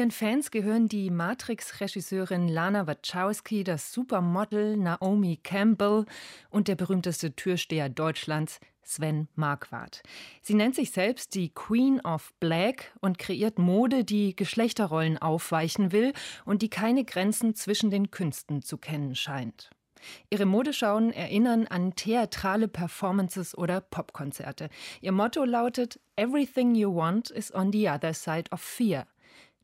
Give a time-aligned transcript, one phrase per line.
[0.00, 6.06] Ihren Fans gehören die Matrix-Regisseurin Lana Wachowski, das Supermodel Naomi Campbell
[6.48, 10.02] und der berühmteste Türsteher Deutschlands, Sven Marquardt.
[10.40, 16.14] Sie nennt sich selbst die Queen of Black und kreiert Mode, die Geschlechterrollen aufweichen will
[16.46, 19.68] und die keine Grenzen zwischen den Künsten zu kennen scheint.
[20.30, 24.70] Ihre Modeschauen erinnern an theatrale Performances oder Popkonzerte.
[25.02, 29.06] Ihr Motto lautet Everything you want is on the other side of fear.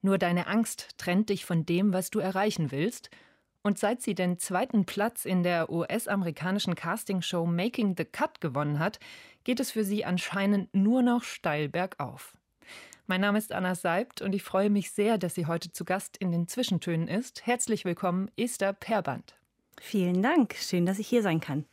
[0.02, 3.10] Nur deine Angst trennt dich von dem, was du erreichen willst.
[3.62, 9.00] Und seit sie den zweiten Platz in der US-amerikanischen Castingshow Making the Cut gewonnen hat,
[9.42, 12.33] geht es für sie anscheinend nur noch steil bergauf.
[13.08, 16.17] Mein Name ist Anna Seibt und ich freue mich sehr, dass sie heute zu Gast
[16.17, 17.47] in den Zwischentönen ist.
[17.47, 19.36] Herzlich willkommen, Esther Perband.
[19.80, 21.64] Vielen Dank, schön, dass ich hier sein kann.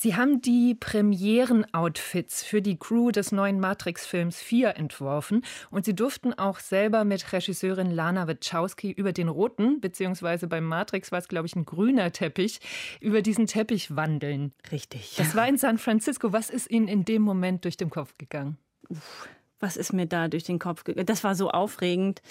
[0.00, 6.32] Sie haben die Premieren-Outfits für die Crew des neuen Matrix-Films 4 entworfen und Sie durften
[6.34, 11.48] auch selber mit Regisseurin Lana Wachowski über den roten, beziehungsweise beim Matrix war es, glaube
[11.48, 12.60] ich, ein grüner Teppich,
[13.00, 14.52] über diesen Teppich wandeln.
[14.70, 15.16] Richtig.
[15.16, 16.32] Das war in San Francisco.
[16.32, 18.56] Was ist Ihnen in dem Moment durch den Kopf gegangen?
[18.88, 21.06] Uff, was ist mir da durch den Kopf gegangen?
[21.06, 22.22] Das war so aufregend.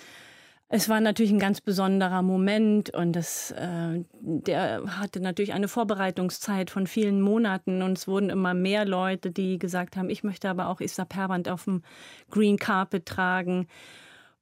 [0.69, 6.69] Es war natürlich ein ganz besonderer Moment und das, äh, der hatte natürlich eine Vorbereitungszeit
[6.69, 10.67] von vielen Monaten und es wurden immer mehr Leute, die gesagt haben, ich möchte aber
[10.67, 11.83] auch Issa Perband auf dem
[12.29, 13.67] Green Carpet tragen.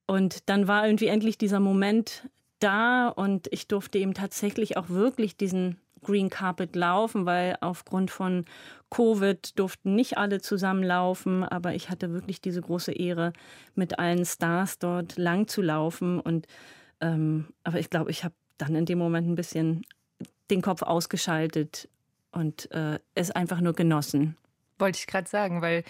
[0.07, 2.27] Und dann war irgendwie endlich dieser Moment
[2.59, 8.45] da und ich durfte eben tatsächlich auch wirklich diesen Green Carpet laufen, weil aufgrund von
[8.89, 13.33] Covid durften nicht alle zusammenlaufen, aber ich hatte wirklich diese große Ehre,
[13.73, 16.19] mit allen Stars dort lang zu laufen.
[16.19, 16.47] Und
[17.01, 19.81] ähm, aber ich glaube, ich habe dann in dem Moment ein bisschen
[20.49, 21.89] den Kopf ausgeschaltet
[22.31, 24.37] und äh, es einfach nur genossen.
[24.77, 25.83] Wollte ich gerade sagen, weil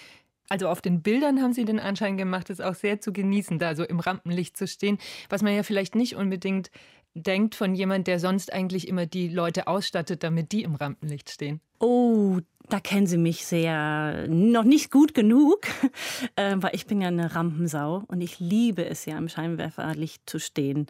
[0.47, 3.75] also auf den Bildern haben Sie den Anschein gemacht, es auch sehr zu genießen, da
[3.75, 6.69] so im Rampenlicht zu stehen, was man ja vielleicht nicht unbedingt
[7.15, 11.61] denkt von jemand, der sonst eigentlich immer die Leute ausstattet, damit die im Rampenlicht stehen?
[11.79, 12.39] Oh,
[12.69, 15.61] da kennen Sie mich sehr noch nicht gut genug,
[16.35, 20.39] äh, weil ich bin ja eine Rampensau und ich liebe es ja im Scheinwerferlicht zu
[20.39, 20.87] stehen.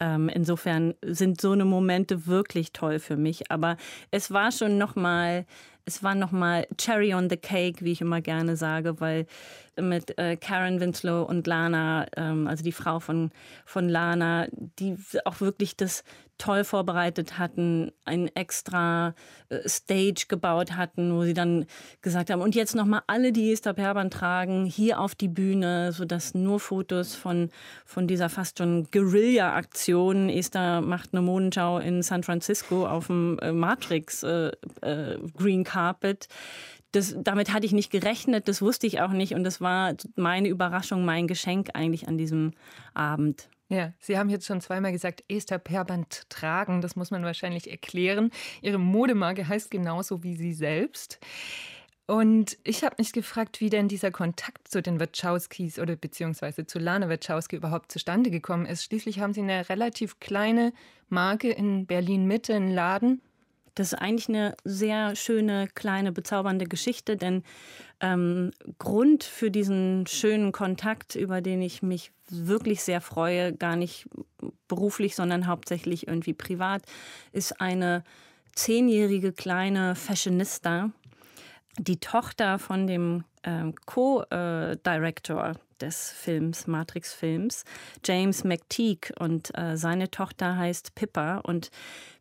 [0.00, 3.50] Ähm, insofern sind so eine Momente wirklich toll für mich.
[3.50, 3.76] Aber
[4.10, 5.46] es war schon noch mal
[5.84, 9.26] es war nochmal Cherry on the Cake, wie ich immer gerne sage, weil
[9.80, 13.30] mit äh, Karen Winslow und Lana, ähm, also die Frau von,
[13.64, 16.04] von Lana, die auch wirklich das
[16.40, 19.14] toll vorbereitet hatten, ein extra
[19.50, 21.66] äh, Stage gebaut hatten, wo sie dann
[22.00, 26.34] gesagt haben, und jetzt nochmal alle, die Esther Perban tragen, hier auf die Bühne, sodass
[26.34, 27.50] nur Fotos von,
[27.84, 33.52] von dieser fast schon Guerilla-Aktion, Esther macht eine Modenschau in San Francisco auf dem äh,
[33.52, 34.50] Matrix äh,
[34.80, 36.28] äh, Green Carpet,
[36.92, 40.48] das, damit hatte ich nicht gerechnet, das wusste ich auch nicht und das war meine
[40.48, 42.52] Überraschung, mein Geschenk eigentlich an diesem
[42.94, 43.48] Abend.
[43.68, 46.80] Ja, Sie haben jetzt schon zweimal gesagt, Esther Perband tragen.
[46.80, 48.32] Das muss man wahrscheinlich erklären.
[48.62, 51.20] Ihre Modemarke heißt genauso wie Sie selbst.
[52.10, 56.80] Und ich habe mich gefragt, wie denn dieser Kontakt zu den Wachowskis oder beziehungsweise zu
[56.80, 58.82] Lana Wachowski überhaupt zustande gekommen ist.
[58.82, 60.72] Schließlich haben Sie eine relativ kleine
[61.08, 63.22] Marke in Berlin Mitte, einen Laden.
[63.74, 67.42] Das ist eigentlich eine sehr schöne, kleine, bezaubernde Geschichte, denn
[68.00, 74.08] ähm, Grund für diesen schönen Kontakt, über den ich mich wirklich sehr freue, gar nicht
[74.68, 76.82] beruflich, sondern hauptsächlich irgendwie privat,
[77.32, 78.04] ist eine
[78.54, 80.90] zehnjährige kleine Fashionista,
[81.78, 87.64] die Tochter von dem ähm, Co-Director des Films, Matrix-Films,
[88.04, 89.12] James McTeague.
[89.18, 91.38] Und äh, seine Tochter heißt Pippa.
[91.38, 91.70] Und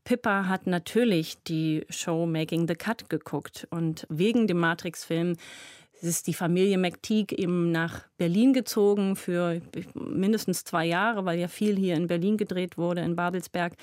[0.03, 3.67] Pippa hat natürlich die Show Making the Cut geguckt.
[3.69, 5.35] Und wegen dem Matrix-Film
[6.01, 9.61] ist die Familie McTeague eben nach Berlin gezogen für
[9.93, 13.73] mindestens zwei Jahre, weil ja viel hier in Berlin gedreht wurde, in Babelsberg.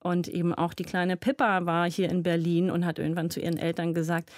[0.00, 3.58] Und eben auch die kleine Pippa war hier in Berlin und hat irgendwann zu ihren
[3.58, 4.30] Eltern gesagt,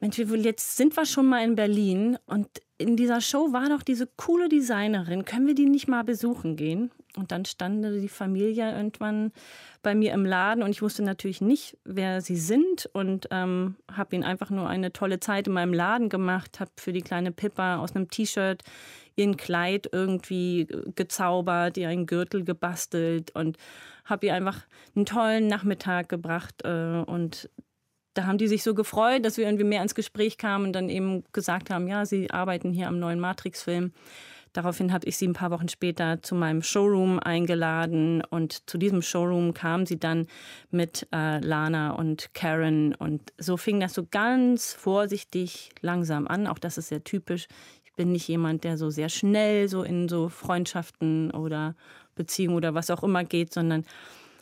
[0.00, 2.48] Mensch, jetzt sind wir schon mal in Berlin und
[2.78, 5.24] in dieser Show war doch diese coole Designerin.
[5.24, 6.92] Können wir die nicht mal besuchen gehen?
[7.16, 9.32] Und dann stand die Familie irgendwann
[9.82, 14.14] bei mir im Laden und ich wusste natürlich nicht, wer sie sind und ähm, habe
[14.14, 17.78] ihnen einfach nur eine tolle Zeit in meinem Laden gemacht, habe für die kleine Pippa
[17.78, 18.62] aus einem T-Shirt
[19.16, 23.56] ihr Kleid irgendwie gezaubert, ihr einen Gürtel gebastelt und
[24.04, 24.64] habe ihr einfach
[24.94, 26.62] einen tollen Nachmittag gebracht.
[26.62, 27.50] Äh, und
[28.18, 30.88] da haben die sich so gefreut, dass wir irgendwie mehr ins Gespräch kamen und dann
[30.88, 33.92] eben gesagt haben, ja, sie arbeiten hier am neuen Matrix-Film.
[34.52, 39.02] Daraufhin habe ich sie ein paar Wochen später zu meinem Showroom eingeladen und zu diesem
[39.02, 40.26] Showroom kam sie dann
[40.72, 46.48] mit äh, Lana und Karen und so fing das so ganz vorsichtig langsam an.
[46.48, 47.46] Auch das ist sehr typisch.
[47.84, 51.76] Ich bin nicht jemand, der so sehr schnell so in so Freundschaften oder
[52.16, 53.84] Beziehungen oder was auch immer geht, sondern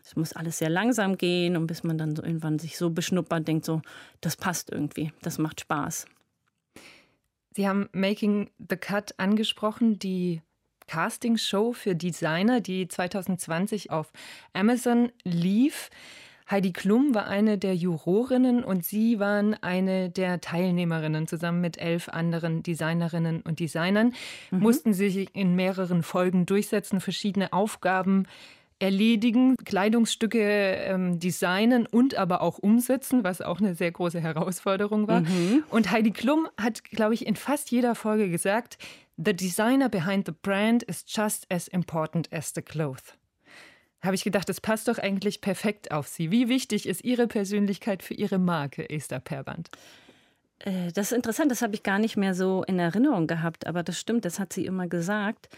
[0.06, 3.48] es muss alles sehr langsam gehen und bis man dann so irgendwann sich so beschnuppert,
[3.48, 3.82] denkt so,
[4.20, 6.06] das passt irgendwie, das macht Spaß.
[7.50, 10.42] Sie haben Making the Cut angesprochen, die
[10.86, 14.12] Castingshow für Designer, die 2020 auf
[14.52, 15.90] Amazon lief.
[16.48, 21.26] Heidi Klum war eine der Jurorinnen und Sie waren eine der Teilnehmerinnen.
[21.26, 24.14] Zusammen mit elf anderen Designerinnen und Designern
[24.52, 24.60] mhm.
[24.60, 28.28] mussten Sie sich in mehreren Folgen durchsetzen, verschiedene Aufgaben
[28.78, 35.20] erledigen, Kleidungsstücke ähm, designen und aber auch umsetzen, was auch eine sehr große Herausforderung war.
[35.20, 35.64] Mhm.
[35.70, 38.78] Und Heidi Klum hat, glaube ich, in fast jeder Folge gesagt,
[39.16, 43.16] The designer behind the brand is just as important as the cloth.
[44.02, 46.30] Habe ich gedacht, das passt doch eigentlich perfekt auf Sie.
[46.30, 49.70] Wie wichtig ist Ihre Persönlichkeit für Ihre Marke, Esther Perband?
[50.58, 53.82] Äh, das ist interessant, das habe ich gar nicht mehr so in Erinnerung gehabt, aber
[53.82, 55.48] das stimmt, das hat sie immer gesagt.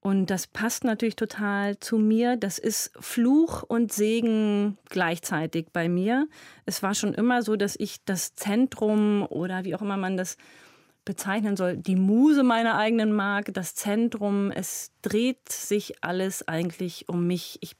[0.00, 2.36] Und das passt natürlich total zu mir.
[2.36, 6.28] Das ist Fluch und Segen gleichzeitig bei mir.
[6.66, 10.36] Es war schon immer so, dass ich das Zentrum oder wie auch immer man das
[11.04, 14.50] bezeichnen soll, die Muse meiner eigenen Marke, das Zentrum.
[14.50, 17.58] Es dreht sich alles eigentlich um mich.
[17.62, 17.76] Ich,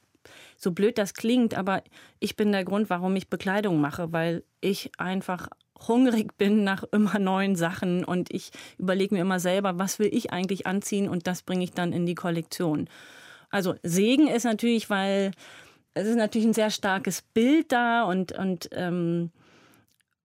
[0.57, 1.83] so blöd das klingt, aber
[2.21, 5.49] ich bin der Grund, warum ich Bekleidung mache, weil ich einfach
[5.87, 10.33] hungrig bin nach immer neuen Sachen und ich überlege mir immer selber, was will ich
[10.33, 12.89] eigentlich anziehen und das bringe ich dann in die Kollektion.
[13.51, 15.31] Also Segen ist natürlich, weil
[15.95, 19.31] es ist natürlich ein sehr starkes Bild da und, und, ähm,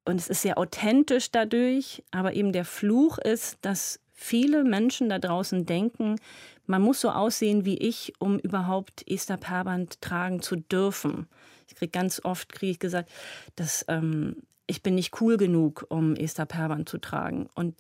[0.06, 5.20] und es ist sehr authentisch dadurch, aber eben der Fluch ist, dass viele Menschen da
[5.20, 6.18] draußen denken,
[6.66, 11.28] man muss so aussehen wie ich, um überhaupt Esther Perband tragen zu dürfen.
[11.68, 13.10] Ich kriege ganz oft kriege ich gesagt,
[13.56, 17.48] dass ähm, ich bin nicht cool genug, um Esther Perban zu tragen.
[17.56, 17.76] Und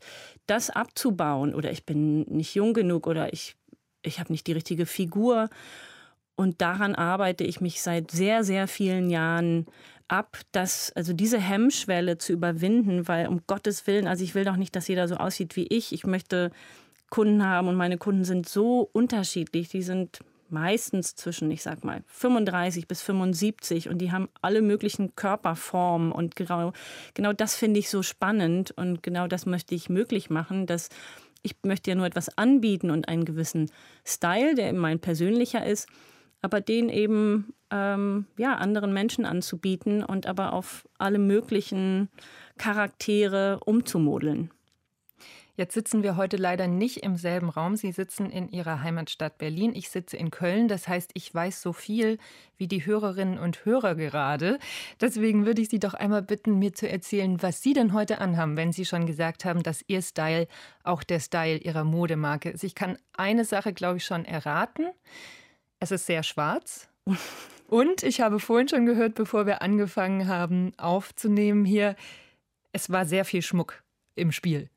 [0.47, 3.55] das abzubauen oder ich bin nicht jung genug oder ich,
[4.01, 5.49] ich habe nicht die richtige Figur.
[6.35, 9.67] Und daran arbeite ich mich seit sehr, sehr vielen Jahren
[10.07, 14.57] ab, dass, also diese Hemmschwelle zu überwinden, weil um Gottes Willen, also ich will doch
[14.57, 15.93] nicht, dass jeder so aussieht wie ich.
[15.93, 16.51] Ich möchte
[17.09, 19.69] Kunden haben und meine Kunden sind so unterschiedlich.
[19.69, 20.19] Die sind
[20.49, 26.35] meistens zwischen, ich sag mal, 35 bis 75 und die haben alle möglichen Körperformen und
[26.35, 26.73] genau,
[27.13, 30.89] genau das finde ich so spannend und genau das möchte ich möglich machen, dass
[31.43, 33.69] ich möchte ja nur etwas anbieten und einen gewissen
[34.05, 35.87] Style, der eben mein persönlicher ist,
[36.41, 42.09] aber den eben ähm, ja, anderen Menschen anzubieten und aber auf alle möglichen
[42.57, 44.51] Charaktere umzumodeln.
[45.55, 47.75] Jetzt sitzen wir heute leider nicht im selben Raum.
[47.75, 49.75] Sie sitzen in Ihrer Heimatstadt Berlin.
[49.75, 50.67] Ich sitze in Köln.
[50.67, 52.17] Das heißt, ich weiß so viel
[52.57, 54.57] wie die Hörerinnen und Hörer gerade.
[54.99, 58.57] Deswegen würde ich Sie doch einmal bitten, mir zu erzählen, was Sie denn heute anhaben,
[58.57, 60.47] wenn Sie schon gesagt haben, dass Ihr Style
[60.83, 62.63] auch der Style Ihrer Modemarke ist.
[62.63, 64.87] Ich kann eine Sache, glaube ich, schon erraten.
[65.79, 66.89] Es ist sehr schwarz.
[67.67, 71.95] Und ich habe vorhin schon gehört, bevor wir angefangen haben aufzunehmen hier,
[72.71, 73.83] es war sehr viel Schmuck
[74.15, 74.69] im Spiel.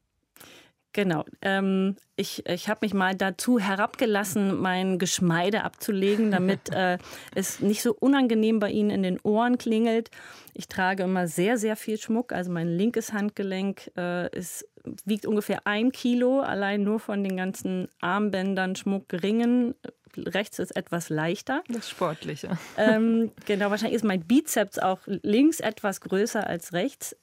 [0.97, 1.27] Genau.
[1.43, 6.97] Ähm, ich ich habe mich mal dazu herabgelassen, mein Geschmeide abzulegen, damit äh,
[7.35, 10.11] es nicht so unangenehm bei Ihnen in den Ohren klingelt.
[10.55, 12.33] Ich trage immer sehr, sehr viel Schmuck.
[12.33, 14.67] Also mein linkes Handgelenk äh, ist,
[15.05, 19.75] wiegt ungefähr ein Kilo, allein nur von den ganzen Armbändern, Schmuckringen.
[20.17, 21.63] Rechts ist etwas leichter.
[21.69, 22.57] Das Sportliche.
[22.79, 27.15] Ähm, genau, wahrscheinlich ist mein Bizeps auch links etwas größer als rechts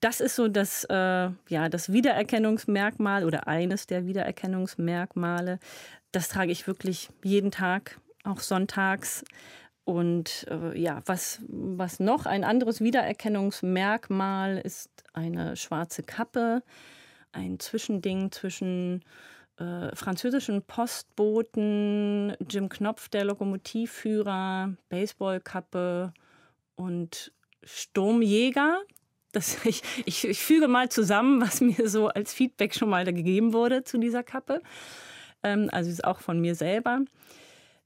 [0.00, 5.58] das ist so das, äh, ja, das Wiedererkennungsmerkmal oder eines der Wiedererkennungsmerkmale.
[6.12, 9.24] Das trage ich wirklich jeden Tag, auch sonntags.
[9.84, 16.62] Und äh, ja, was, was noch ein anderes Wiedererkennungsmerkmal ist eine schwarze Kappe,
[17.32, 19.02] ein Zwischending zwischen
[19.56, 26.12] äh, französischen Postboten, Jim Knopf, der Lokomotivführer, Baseballkappe
[26.76, 27.32] und
[27.64, 28.82] Sturmjäger
[29.32, 33.52] das, ich, ich, ich füge mal zusammen, was mir so als Feedback schon mal gegeben
[33.52, 34.62] wurde zu dieser Kappe.
[35.42, 37.00] Ähm, also ist auch von mir selber.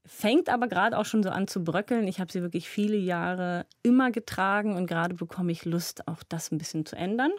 [0.05, 2.07] Fängt aber gerade auch schon so an zu bröckeln.
[2.07, 6.51] Ich habe sie wirklich viele Jahre immer getragen und gerade bekomme ich Lust, auch das
[6.51, 7.31] ein bisschen zu ändern.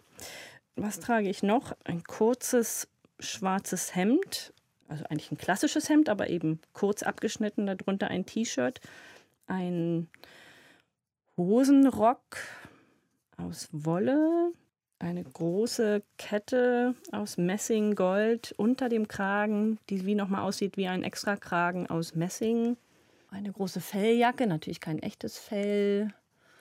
[0.76, 1.76] Was trage ich noch?
[1.84, 2.88] Ein kurzes
[3.20, 4.54] schwarzes Hemd,
[4.88, 8.80] also eigentlich ein klassisches Hemd, aber eben kurz abgeschnitten, darunter ein T-Shirt,
[9.46, 10.08] ein
[11.36, 12.38] Hosenrock
[13.44, 14.52] aus Wolle,
[14.98, 21.02] eine große Kette aus Messing Gold unter dem Kragen, die wie nochmal aussieht wie ein
[21.02, 22.76] Extrakragen aus Messing.
[23.30, 26.08] Eine große Felljacke, natürlich kein echtes Fell.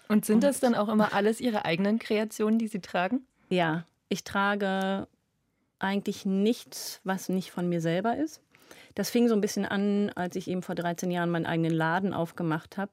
[0.09, 3.25] Und sind das dann auch immer alles Ihre eigenen Kreationen, die Sie tragen?
[3.49, 5.07] Ja, ich trage
[5.79, 8.41] eigentlich nichts, was nicht von mir selber ist.
[8.95, 12.13] Das fing so ein bisschen an, als ich eben vor 13 Jahren meinen eigenen Laden
[12.13, 12.91] aufgemacht habe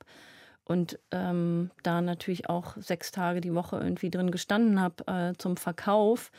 [0.70, 5.56] und ähm, da natürlich auch sechs Tage die Woche irgendwie drin gestanden habe äh, zum
[5.56, 6.30] Verkauf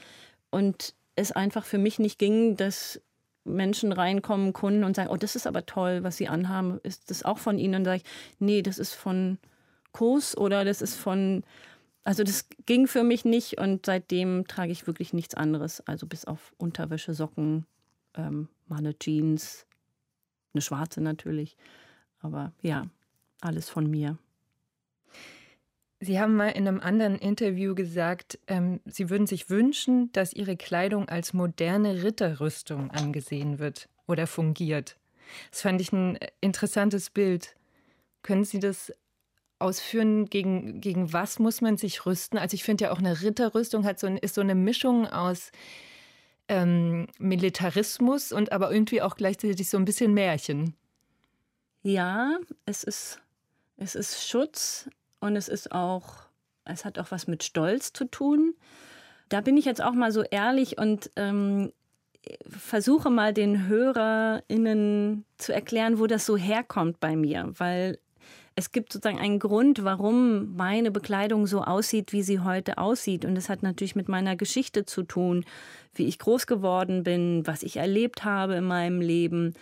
[0.51, 3.01] und es einfach für mich nicht ging, dass
[3.43, 7.23] Menschen reinkommen, Kunden und sagen, oh, das ist aber toll, was Sie anhaben, ist das
[7.23, 7.75] auch von Ihnen?
[7.75, 8.09] Und sage ich,
[8.39, 9.37] nee, das ist von
[9.91, 11.43] Kurs oder das ist von
[12.05, 15.85] also das ging für mich nicht und seitdem trage ich wirklich nichts anderes.
[15.87, 17.65] Also bis auf Unterwäsche, Socken,
[18.15, 19.67] ähm, mal eine Jeans,
[20.53, 21.57] eine schwarze natürlich.
[22.21, 22.87] Aber ja,
[23.41, 24.17] alles von mir.
[25.99, 30.57] Sie haben mal in einem anderen Interview gesagt, ähm, Sie würden sich wünschen, dass Ihre
[30.57, 34.97] Kleidung als moderne Ritterrüstung angesehen wird oder fungiert.
[35.51, 37.55] Das fand ich ein interessantes Bild.
[38.23, 38.91] Können Sie das
[39.59, 42.39] ausführen, gegen, gegen was muss man sich rüsten?
[42.39, 45.51] Also ich finde ja auch eine Ritterrüstung hat so ein, ist so eine Mischung aus
[46.47, 50.75] ähm, Militarismus und aber irgendwie auch gleichzeitig so ein bisschen Märchen.
[51.83, 53.21] Ja, es ist,
[53.81, 56.13] es ist Schutz und es ist auch,
[56.65, 58.53] es hat auch was mit Stolz zu tun.
[59.29, 61.73] Da bin ich jetzt auch mal so ehrlich und ähm,
[62.47, 67.97] versuche mal den HörerInnen zu erklären, wo das so herkommt bei mir, weil
[68.55, 73.25] es gibt sozusagen einen Grund, warum meine Bekleidung so aussieht, wie sie heute aussieht.
[73.25, 75.43] Und das hat natürlich mit meiner Geschichte zu tun,
[75.95, 79.55] wie ich groß geworden bin, was ich erlebt habe in meinem Leben.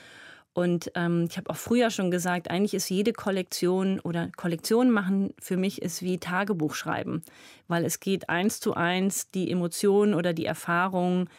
[0.59, 5.33] Und ähm, ich habe auch früher schon gesagt, eigentlich ist jede Kollektion oder Kollektion machen
[5.39, 7.21] für mich ist wie Tagebuch schreiben,
[7.69, 11.29] weil es geht eins zu eins die Emotionen oder die Erfahrungen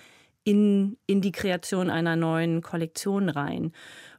[0.43, 3.75] in, in die Kreation einer neuen Kollektion rein.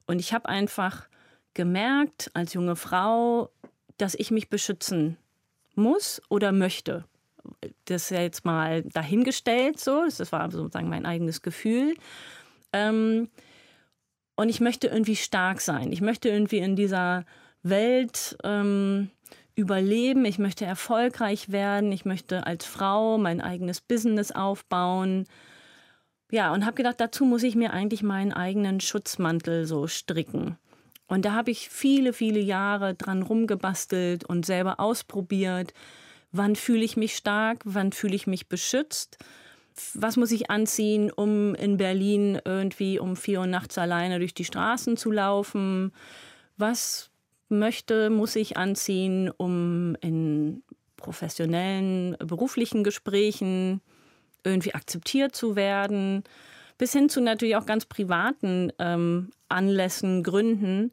[0.06, 1.08] Und ich habe einfach
[1.56, 3.50] gemerkt als junge Frau,
[3.98, 5.18] dass ich mich beschützen
[5.74, 7.06] muss oder möchte.
[7.86, 10.04] Das ist ja jetzt mal dahingestellt, so.
[10.06, 11.96] Das war sozusagen mein eigenes Gefühl.
[12.72, 13.30] Ähm,
[14.42, 15.92] und ich möchte irgendwie stark sein.
[15.92, 17.26] Ich möchte irgendwie in dieser
[17.62, 19.12] Welt ähm,
[19.54, 20.26] überleben.
[20.26, 21.92] Ich möchte erfolgreich werden.
[21.92, 25.28] Ich möchte als Frau mein eigenes Business aufbauen.
[26.32, 30.58] Ja, und habe gedacht, dazu muss ich mir eigentlich meinen eigenen Schutzmantel so stricken.
[31.06, 35.74] Und da habe ich viele, viele Jahre dran rumgebastelt und selber ausprobiert.
[36.32, 37.62] Wann fühle ich mich stark?
[37.66, 39.20] Wann fühle ich mich beschützt?
[39.94, 44.46] Was muss ich anziehen, um in Berlin irgendwie um vier Uhr nachts alleine durch die
[44.46, 45.94] Straßen zu laufen?
[46.58, 47.10] Was
[47.50, 50.64] möchte, muss ich anziehen, um in
[50.98, 53.82] professionellen, beruflichen Gesprächen
[54.44, 56.24] irgendwie akzeptiert zu werden?
[56.82, 60.92] bis hin zu natürlich auch ganz privaten ähm, Anlässen, Gründen.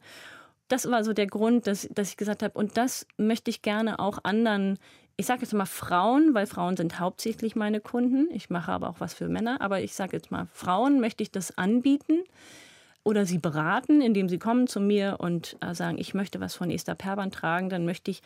[0.68, 3.98] Das war so der Grund, dass, dass ich gesagt habe, und das möchte ich gerne
[3.98, 4.78] auch anderen,
[5.18, 8.28] ich sage jetzt mal Frauen, weil Frauen sind hauptsächlich meine Kunden.
[8.30, 11.32] Ich mache aber auch was für Männer, aber ich sage jetzt mal Frauen möchte ich
[11.32, 12.20] das anbieten
[13.02, 16.70] oder sie beraten, indem sie kommen zu mir und äh, sagen, ich möchte was von
[16.70, 18.22] Esther Perban tragen, dann möchte ich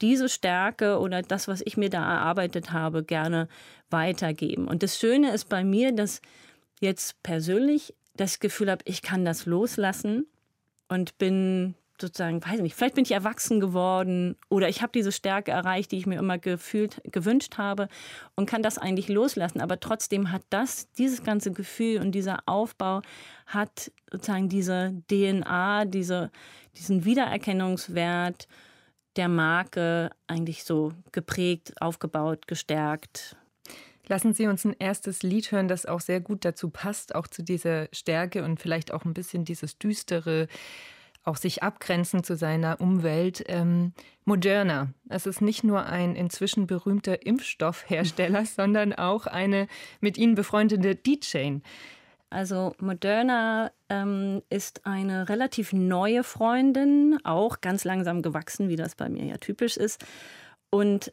[0.00, 3.48] diese Stärke oder das, was ich mir da erarbeitet habe, gerne
[3.90, 4.66] weitergeben.
[4.66, 6.20] Und das Schöne ist bei mir, dass
[6.80, 10.26] jetzt persönlich das Gefühl habe, ich kann das loslassen
[10.88, 15.52] und bin sozusagen, weiß nicht, vielleicht bin ich erwachsen geworden oder ich habe diese Stärke
[15.52, 17.88] erreicht, die ich mir immer gefühlt, gewünscht habe
[18.34, 19.60] und kann das eigentlich loslassen.
[19.60, 23.02] Aber trotzdem hat das, dieses ganze Gefühl und dieser Aufbau
[23.46, 26.30] hat sozusagen diese DNA, diese,
[26.76, 28.48] diesen Wiedererkennungswert
[29.16, 33.36] der Marke eigentlich so geprägt, aufgebaut, gestärkt,
[34.06, 37.42] Lassen Sie uns ein erstes Lied hören, das auch sehr gut dazu passt, auch zu
[37.42, 40.46] dieser Stärke und vielleicht auch ein bisschen dieses düstere,
[41.24, 43.42] auch sich abgrenzen zu seiner Umwelt.
[43.48, 43.92] Ähm,
[44.24, 44.88] Moderna.
[45.08, 49.66] Es ist nicht nur ein inzwischen berühmter Impfstoffhersteller, sondern auch eine
[50.00, 51.58] mit Ihnen befreundete DJ.
[52.30, 59.08] Also Moderna ähm, ist eine relativ neue Freundin, auch ganz langsam gewachsen, wie das bei
[59.08, 60.04] mir ja typisch ist.
[60.70, 61.12] Und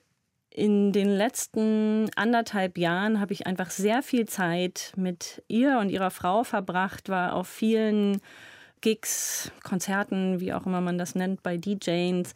[0.49, 6.11] in den letzten anderthalb Jahren habe ich einfach sehr viel Zeit mit ihr und ihrer
[6.11, 8.19] Frau verbracht, war auf vielen
[8.81, 12.33] Gigs, Konzerten, wie auch immer man das nennt, bei DJs.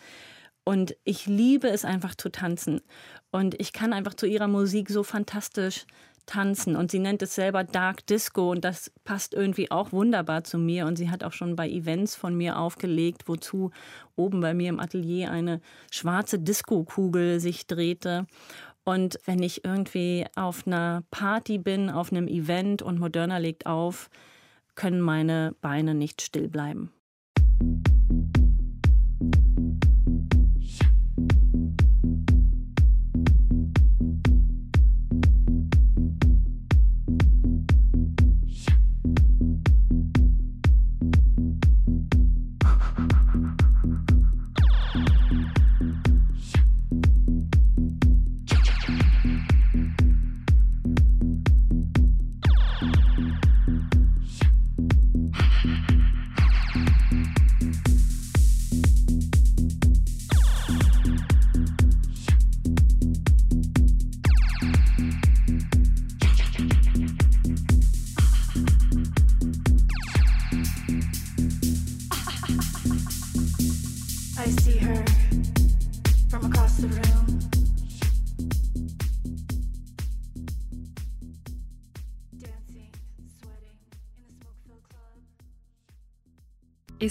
[0.63, 2.81] Und ich liebe es einfach zu tanzen.
[3.31, 5.85] Und ich kann einfach zu ihrer Musik so fantastisch
[6.25, 6.75] tanzen.
[6.75, 10.85] Und sie nennt es selber Dark Disco und das passt irgendwie auch wunderbar zu mir.
[10.85, 13.71] Und sie hat auch schon bei Events von mir aufgelegt, wozu
[14.15, 15.61] oben bei mir im Atelier eine
[15.91, 18.25] schwarze Disco-Kugel sich drehte.
[18.83, 24.09] Und wenn ich irgendwie auf einer Party bin, auf einem Event und Moderna legt auf,
[24.75, 26.91] können meine Beine nicht still bleiben.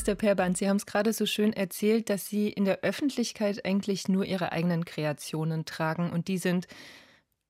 [0.04, 4.06] Esther Perband, Sie haben es gerade so schön erzählt, dass Sie in der Öffentlichkeit eigentlich
[4.06, 6.66] nur Ihre eigenen Kreationen tragen und die sind,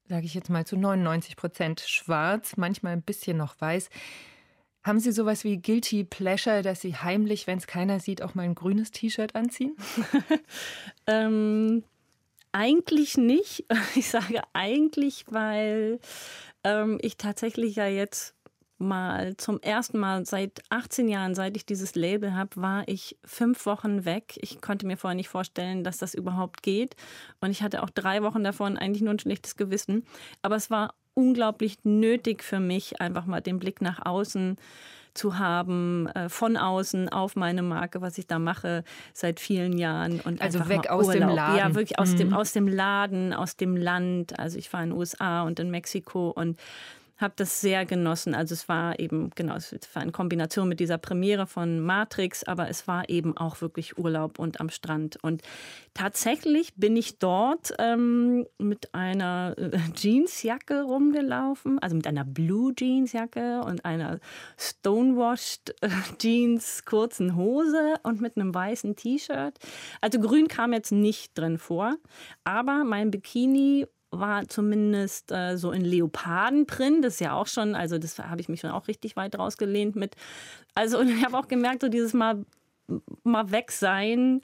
[0.08, 3.90] sage ich jetzt mal, zu 99 Prozent schwarz, manchmal ein bisschen noch weiß.
[4.84, 8.44] Haben Sie sowas wie Guilty Pleasure, dass Sie heimlich, wenn es keiner sieht, auch mal
[8.44, 9.75] ein grünes T-Shirt anziehen?
[11.08, 11.82] ähm,
[12.52, 13.64] eigentlich nicht.
[13.96, 15.99] Ich sage eigentlich, weil
[16.62, 18.37] ähm, ich tatsächlich ja jetzt
[18.78, 23.66] mal zum ersten Mal seit 18 Jahren, seit ich dieses Label habe, war ich fünf
[23.66, 24.38] Wochen weg.
[24.40, 26.97] Ich konnte mir vorher nicht vorstellen, dass das überhaupt geht.
[27.40, 30.04] Und ich hatte auch drei Wochen davon eigentlich nur ein schlechtes Gewissen.
[30.43, 34.57] Aber es war unglaublich nötig für mich, einfach mal den Blick nach außen
[35.14, 40.21] zu haben, äh, von außen auf meine Marke, was ich da mache seit vielen Jahren.
[40.21, 41.28] Und also weg aus Urlaub.
[41.28, 41.58] dem Laden.
[41.58, 42.17] Ja, wirklich aus, mhm.
[42.17, 44.39] dem, aus dem Laden, aus dem Land.
[44.39, 46.58] Also ich war in den USA und in Mexiko und
[47.16, 48.34] habe das sehr genossen.
[48.34, 52.68] Also es war eben, genau, es war in Kombination mit dieser Premiere von Matrix, aber
[52.68, 55.22] es war eben auch wirklich Urlaub und am Strand.
[55.22, 55.42] Und
[55.94, 63.62] tatsächlich bin ich dort ähm, mit einer äh, Jeansjacke rumgelaufen, also mit einer Blue Jeansjacke
[63.62, 64.18] und einer
[64.58, 69.56] Stonewashed äh, Jeans kurzen Hose und mit einem weißen T-Shirt.
[70.00, 71.96] Also grün kam jetzt nicht drin vor,
[72.42, 73.86] aber mein Bikini
[74.20, 77.04] war zumindest äh, so in Leopardenprint.
[77.04, 79.96] Das ist ja auch schon, also das habe ich mich schon auch richtig weit rausgelehnt
[79.96, 80.16] mit.
[80.74, 82.44] Also und ich habe auch gemerkt, so dieses Mal,
[83.22, 84.40] mal weg sein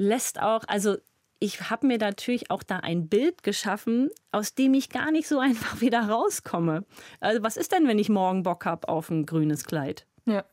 [0.00, 0.96] lässt auch, also
[1.38, 5.38] ich habe mir natürlich auch da ein Bild geschaffen, aus dem ich gar nicht so
[5.40, 6.84] einfach wieder rauskomme.
[7.20, 10.06] Also was ist denn, wenn ich morgen Bock habe auf ein grünes Kleid?
[10.26, 10.44] Ja.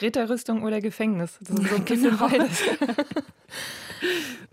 [0.00, 1.38] Ritterrüstung oder Gefängnis.
[1.40, 2.28] Das ist so ein bisschen genau.
[2.28, 2.62] beides.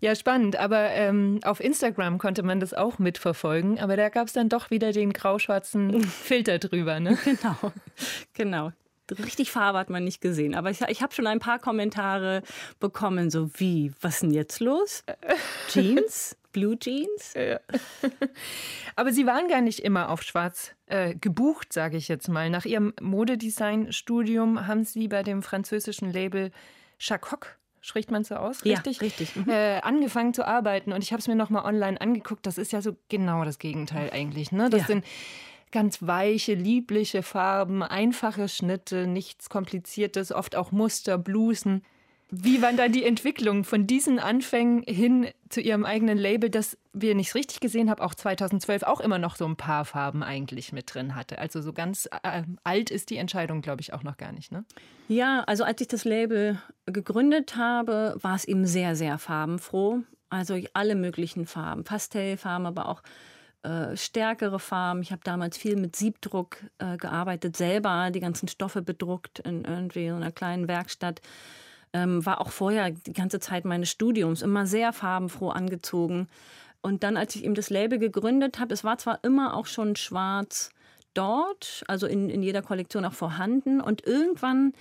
[0.02, 0.56] Ja, spannend.
[0.58, 3.80] Aber ähm, auf Instagram konnte man das auch mitverfolgen.
[3.80, 7.00] Aber da gab es dann doch wieder den grau-schwarzen Filter drüber.
[7.00, 7.18] Ne?
[7.26, 7.74] Genau,
[8.34, 8.72] genau.
[9.12, 10.54] Richtig Farbe hat man nicht gesehen.
[10.54, 12.44] Aber ich, ich habe schon ein paar Kommentare
[12.80, 15.04] bekommen, so wie, was ist denn jetzt los?
[15.70, 16.38] Jeans?
[16.52, 17.34] Blue Jeans?
[17.36, 17.60] Ja.
[18.96, 22.50] Aber Sie waren gar nicht immer auf Schwarz äh, gebucht, sage ich jetzt mal.
[22.50, 26.52] Nach Ihrem Modedesign-Studium haben Sie bei dem französischen Label
[27.00, 28.98] Chacoc spricht man so aus, richtig?
[28.98, 29.36] Ja, richtig.
[29.36, 29.50] Mhm.
[29.50, 32.46] Äh, angefangen zu arbeiten und ich habe es mir nochmal online angeguckt.
[32.46, 34.52] Das ist ja so genau das Gegenteil eigentlich.
[34.52, 34.70] Ne?
[34.70, 34.88] Das ja.
[34.88, 35.06] sind
[35.72, 41.84] ganz weiche, liebliche Farben, einfache Schnitte, nichts Kompliziertes, oft auch Muster, Blusen.
[42.32, 47.16] Wie war da die Entwicklung von diesen Anfängen hin zu Ihrem eigenen Label, das wir
[47.16, 50.94] nicht richtig gesehen haben, auch 2012 auch immer noch so ein paar Farben eigentlich mit
[50.94, 51.40] drin hatte?
[51.40, 54.64] Also so ganz äh, alt ist die Entscheidung, glaube ich, auch noch gar nicht, ne?
[55.08, 60.02] Ja, also als ich das Label gegründet habe, war es eben sehr, sehr farbenfroh.
[60.30, 63.02] Also alle möglichen Farben, Pastellfarben, aber auch
[63.64, 65.02] äh, stärkere Farben.
[65.02, 70.10] Ich habe damals viel mit Siebdruck äh, gearbeitet, selber die ganzen Stoffe bedruckt in irgendwie
[70.10, 71.22] so einer kleinen Werkstatt
[71.94, 76.28] ähm, war auch vorher die ganze Zeit meines Studiums immer sehr farbenfroh angezogen.
[76.82, 79.96] Und dann, als ich eben das Label gegründet habe, es war zwar immer auch schon
[79.96, 80.72] schwarz
[81.14, 83.82] dort, also in, in jeder Kollektion auch vorhanden.
[83.82, 84.74] Und irgendwann,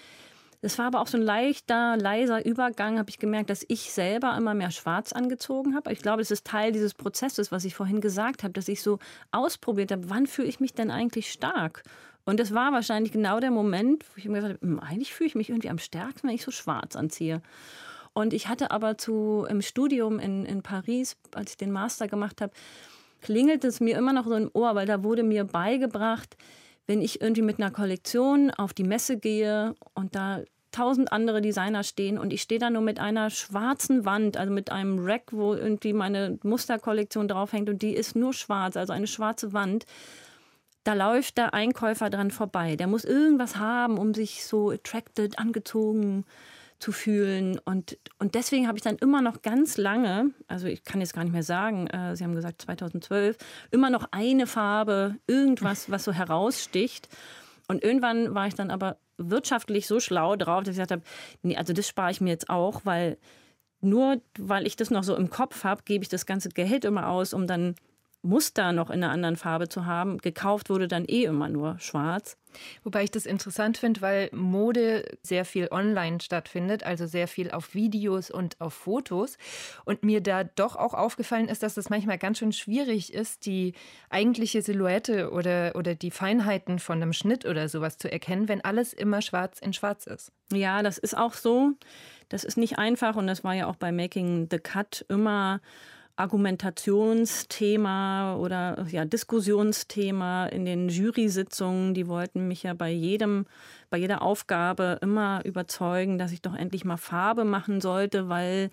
[0.61, 4.37] es war aber auch so ein leichter, leiser Übergang, habe ich gemerkt, dass ich selber
[4.37, 5.93] immer mehr schwarz angezogen habe.
[5.93, 8.99] Ich glaube, es ist Teil dieses Prozesses, was ich vorhin gesagt habe, dass ich so
[9.33, 11.83] ausprobiert habe, wann fühle ich mich denn eigentlich stark?
[12.29, 15.29] Und das war wahrscheinlich genau der Moment, wo ich mir gedacht habe, hm, eigentlich fühle
[15.29, 17.41] ich mich irgendwie am stärksten, wenn ich so schwarz anziehe.
[18.13, 22.43] Und ich hatte aber zu, im Studium in, in Paris, als ich den Master gemacht
[22.43, 22.53] habe,
[23.23, 26.37] klingelt es mir immer noch so im Ohr, weil da wurde mir beigebracht,
[26.87, 31.83] wenn ich irgendwie mit einer Kollektion auf die Messe gehe und da tausend andere Designer
[31.83, 35.55] stehen und ich stehe da nur mit einer schwarzen Wand, also mit einem Rack, wo
[35.55, 39.87] irgendwie meine Musterkollektion draufhängt und die ist nur schwarz, also eine schwarze Wand.
[40.89, 42.75] Da läuft der Einkäufer dran vorbei.
[42.75, 46.25] Der muss irgendwas haben, um sich so attracted, angezogen
[46.79, 47.59] zu fühlen.
[47.67, 51.25] Und, und deswegen habe ich dann immer noch ganz lange, also ich kann jetzt gar
[51.25, 53.37] nicht mehr sagen, äh, Sie haben gesagt 2012,
[53.71, 57.11] immer noch eine Farbe, irgendwas, was so heraussticht.
[57.67, 61.03] Und irgendwann war ich dann aber wirtschaftlich so schlau drauf, dass ich gesagt habe,
[61.43, 63.19] nee, also das spare ich mir jetzt auch, weil
[63.83, 67.11] nur weil ich das noch so im Kopf habe, gebe ich das ganze Geld immer
[67.11, 67.75] aus, um dann
[68.29, 70.19] Muster noch in einer anderen Farbe zu haben.
[70.19, 72.37] Gekauft wurde dann eh immer nur schwarz.
[72.83, 77.75] Wobei ich das interessant finde, weil Mode sehr viel online stattfindet, also sehr viel auf
[77.75, 79.39] Videos und auf Fotos.
[79.85, 83.75] Und mir da doch auch aufgefallen ist, dass es manchmal ganz schön schwierig ist, die
[84.11, 88.93] eigentliche Silhouette oder, oder die Feinheiten von einem Schnitt oder sowas zu erkennen, wenn alles
[88.93, 90.33] immer schwarz in schwarz ist.
[90.53, 91.73] Ja, das ist auch so.
[92.29, 95.61] Das ist nicht einfach und das war ja auch bei Making the Cut immer
[96.19, 101.95] Argumentationsthema oder ja, Diskussionsthema in den Jury-Sitzungen.
[101.95, 103.47] Die wollten mich ja bei jedem,
[103.89, 108.71] bei jeder Aufgabe immer überzeugen, dass ich doch endlich mal Farbe machen sollte, weil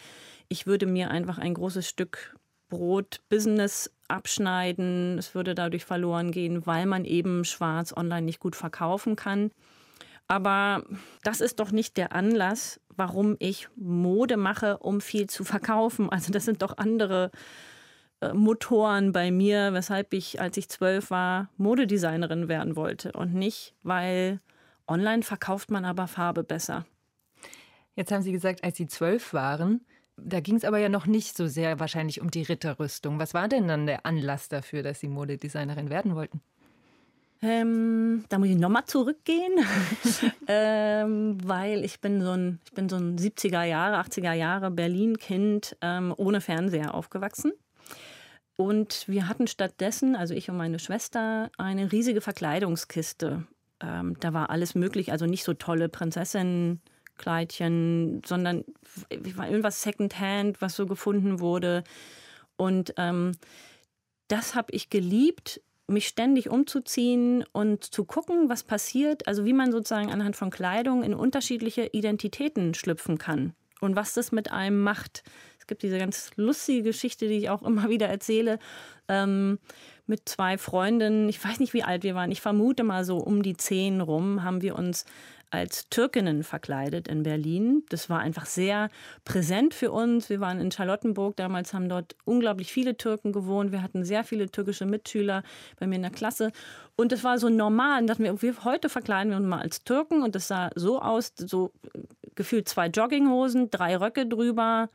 [0.47, 2.36] ich würde mir einfach ein großes Stück
[2.67, 5.19] Brot Business abschneiden.
[5.19, 9.51] Es würde dadurch verloren gehen, weil man eben schwarz online nicht gut verkaufen kann.
[10.27, 10.83] Aber
[11.23, 16.09] das ist doch nicht der Anlass, warum ich Mode mache, um viel zu verkaufen.
[16.09, 17.31] Also das sind doch andere
[18.21, 23.75] äh, Motoren bei mir, weshalb ich, als ich zwölf war, Modedesignerin werden wollte und nicht,
[23.83, 24.39] weil
[24.88, 26.85] online verkauft man aber Farbe besser.
[27.95, 29.85] Jetzt haben Sie gesagt, als Sie zwölf waren,
[30.17, 33.19] da ging es aber ja noch nicht so sehr wahrscheinlich um die Ritterrüstung.
[33.19, 36.41] Was war denn dann der Anlass dafür, dass Sie Modedesignerin werden wollten?
[37.41, 39.54] Ähm, da muss ich nochmal zurückgehen,
[40.48, 45.78] ähm, weil ich bin so ein, ich bin so ein 70er Jahre, 80er Jahre Berlin-Kind
[45.82, 47.52] ähm, ohne Fernseher aufgewachsen.
[48.56, 53.43] Und wir hatten stattdessen, also ich und meine Schwester, eine riesige Verkleidungskiste.
[53.82, 58.63] Ähm, da war alles möglich, also nicht so tolle Prinzessinnenkleidchen, sondern
[59.10, 61.84] irgendwas Secondhand, was so gefunden wurde.
[62.56, 63.34] Und ähm,
[64.30, 69.71] das habe ich geliebt mich ständig umzuziehen und zu gucken, was passiert, also wie man
[69.71, 75.24] sozusagen anhand von Kleidung in unterschiedliche Identitäten schlüpfen kann und was das mit einem macht.
[75.60, 78.60] Es gibt diese ganz lustige Geschichte, die ich auch immer wieder erzähle,
[79.08, 79.60] ähm,
[80.08, 81.30] mit zwei Freundinnen.
[81.30, 82.32] Ich weiß nicht, wie alt wir waren.
[82.32, 85.06] Ich vermute mal so um die zehn rum haben wir uns
[85.49, 87.84] als Türkinnen verkleidet in Berlin.
[87.89, 88.89] Das war einfach sehr
[89.23, 90.29] präsent für uns.
[90.29, 93.71] Wir waren in Charlottenburg, damals haben dort unglaublich viele Türken gewohnt.
[93.71, 95.43] Wir hatten sehr viele türkische Mitschüler
[95.79, 96.51] bei mir in der Klasse.
[96.95, 98.01] Und das war so normal.
[98.01, 100.23] Und wir, wir, heute verkleiden wir uns mal als Türken.
[100.23, 101.71] Und das sah so aus, so
[102.36, 104.89] gefühlt zwei Jogginghosen, drei Röcke drüber,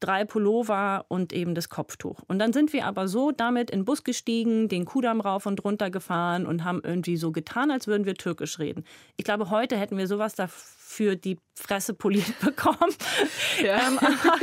[0.00, 2.20] drei Pullover und eben das Kopftuch.
[2.28, 5.64] Und dann sind wir aber so damit in den Bus gestiegen, den Kudamm rauf und
[5.64, 8.84] runter gefahren und haben irgendwie so getan, als würden wir türkisch reden.
[9.16, 12.92] Ich glaube, heute hätten wir sowas dafür die Fresse poliert bekommen.
[13.62, 13.88] Ja.
[13.88, 14.38] ähm, aber,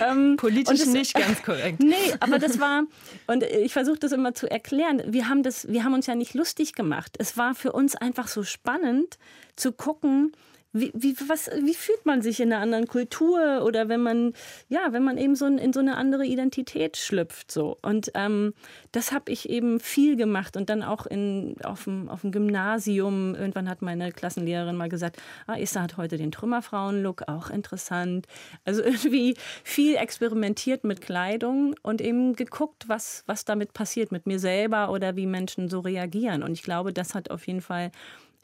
[0.00, 1.80] ähm, Politisch das, nicht ganz korrekt.
[1.86, 2.82] Nee, aber das war,
[3.28, 6.34] und ich versuche das immer zu erklären, wir haben, das, wir haben uns ja nicht
[6.34, 7.16] lustig gemacht.
[7.18, 9.18] Es war für uns einfach so spannend
[9.54, 10.32] zu gucken,
[10.78, 14.32] wie, wie, was, wie fühlt man sich in einer anderen Kultur oder wenn man,
[14.68, 17.50] ja, wenn man eben so in, in so eine andere Identität schlüpft.
[17.50, 17.78] So.
[17.82, 18.54] Und ähm,
[18.92, 23.34] das habe ich eben viel gemacht und dann auch in, auf, dem, auf dem Gymnasium.
[23.34, 28.26] Irgendwann hat meine Klassenlehrerin mal gesagt, ah, Issa hat heute den Trümmerfrauen-Look, auch interessant.
[28.64, 29.34] Also irgendwie
[29.64, 35.16] viel experimentiert mit Kleidung und eben geguckt, was, was damit passiert mit mir selber oder
[35.16, 36.42] wie Menschen so reagieren.
[36.42, 37.90] Und ich glaube, das hat auf jeden Fall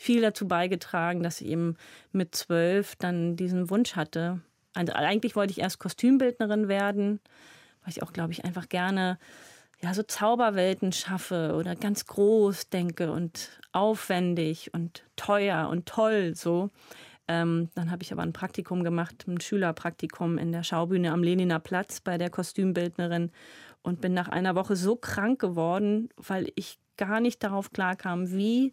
[0.02, 1.76] viel dazu beigetragen, dass ich eben
[2.10, 4.40] mit zwölf dann diesen Wunsch hatte.
[4.74, 7.20] Also eigentlich wollte ich erst Kostümbildnerin werden,
[7.82, 9.18] weil ich auch, glaube ich, einfach gerne
[9.80, 16.70] ja, so Zauberwelten schaffe oder ganz groß denke und aufwendig und teuer und toll so.
[17.28, 21.60] Ähm, dann habe ich aber ein Praktikum gemacht, ein Schülerpraktikum in der Schaubühne am Leniner
[21.60, 23.30] Platz bei der Kostümbildnerin
[23.82, 28.72] und bin nach einer Woche so krank geworden, weil ich gar nicht darauf klarkam, wie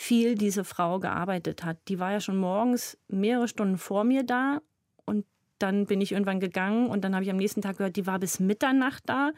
[0.00, 1.76] viel diese Frau gearbeitet hat.
[1.88, 4.60] Die war ja schon morgens mehrere Stunden vor mir da
[5.04, 5.26] und
[5.58, 8.20] dann bin ich irgendwann gegangen und dann habe ich am nächsten Tag gehört, die war
[8.20, 9.32] bis Mitternacht da.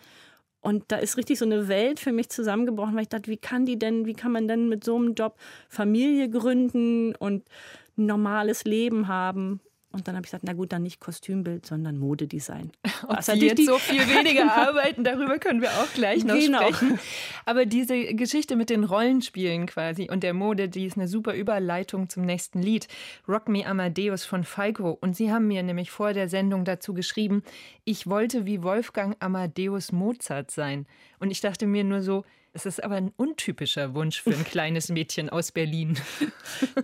[0.60, 3.64] Und da ist richtig so eine Welt für mich zusammengebrochen, weil ich dachte, wie kann
[3.64, 5.38] die denn, wie kann man denn mit so einem Job
[5.70, 7.48] Familie gründen und
[7.96, 9.62] ein normales Leben haben?
[9.92, 12.70] Und dann habe ich gesagt, na gut, dann nicht Kostümbild, sondern Modedesign.
[13.08, 16.60] Ob Sie jetzt so viel weniger arbeiten, darüber können wir auch gleich noch genau.
[16.60, 17.00] sprechen.
[17.44, 22.08] Aber diese Geschichte mit den Rollenspielen quasi und der Mode, die ist eine super Überleitung
[22.08, 22.86] zum nächsten Lied.
[23.28, 24.96] Rock Me Amadeus von Falco.
[25.00, 27.42] Und Sie haben mir nämlich vor der Sendung dazu geschrieben,
[27.84, 30.86] ich wollte wie Wolfgang Amadeus Mozart sein.
[31.18, 34.88] Und ich dachte mir nur so, es ist aber ein untypischer Wunsch für ein kleines
[34.88, 35.98] Mädchen aus Berlin.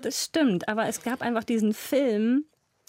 [0.03, 2.45] Das stimmt, aber es gab einfach diesen Film,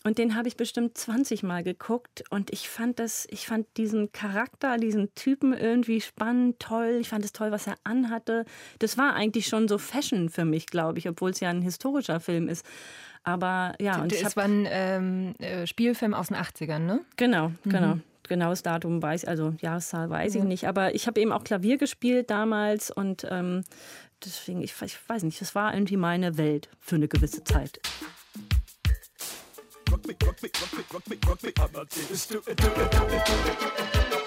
[0.08, 4.14] und den habe ich bestimmt 20 Mal geguckt und ich fand das, ich fand diesen
[4.14, 6.98] Charakter, diesen Typen irgendwie spannend, toll.
[7.02, 8.46] Ich fand es toll, was er anhatte.
[8.80, 12.22] Das war eigentlich schon so Fashion für mich, glaube ich, obwohl es ja ein historischer
[12.22, 12.66] Film ist.
[13.24, 17.02] Aber ja, und es war ein ähm, äh, Spielfilm aus den 80ern, ne?
[17.18, 17.70] Genau, mhm.
[17.70, 17.98] genau.
[18.30, 20.70] Genaues Datum weiß, also Jahreszahl weiß ich nicht.
[20.70, 23.66] Aber ich habe eben auch Klavier gespielt damals und ähm,
[24.24, 27.82] deswegen, ich, ich weiß nicht, das war irgendwie meine Welt für eine gewisse Zeit.
[29.92, 31.52] Rock me, rock me, rock me, rock me, rock me.
[31.60, 34.27] I'm not it, do it, do it, do it, do it.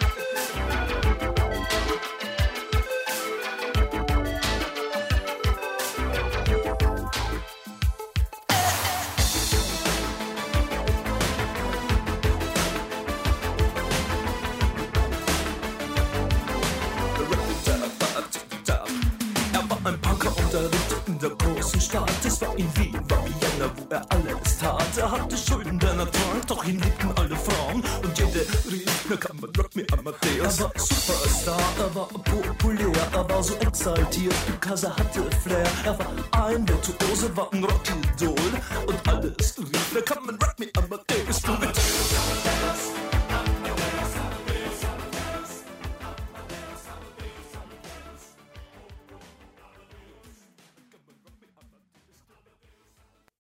[22.25, 24.97] Es war in Wien, war Vienna, wo er alles tat.
[24.97, 27.83] Er hatte Schulden, der Natur, doch ihn liebten alle Frauen.
[28.03, 30.59] Und jede rief, na kann man Rock me Amadeus.
[30.59, 35.67] Er war Superstar, er war populär, er war so exaltiert, because er hatte Flair.
[35.85, 38.53] Er war ein Virtuose, war ein Rockidol.
[38.87, 41.43] Und alles rief, na kann man Rock me Amadeus.
[41.43, 41.53] Du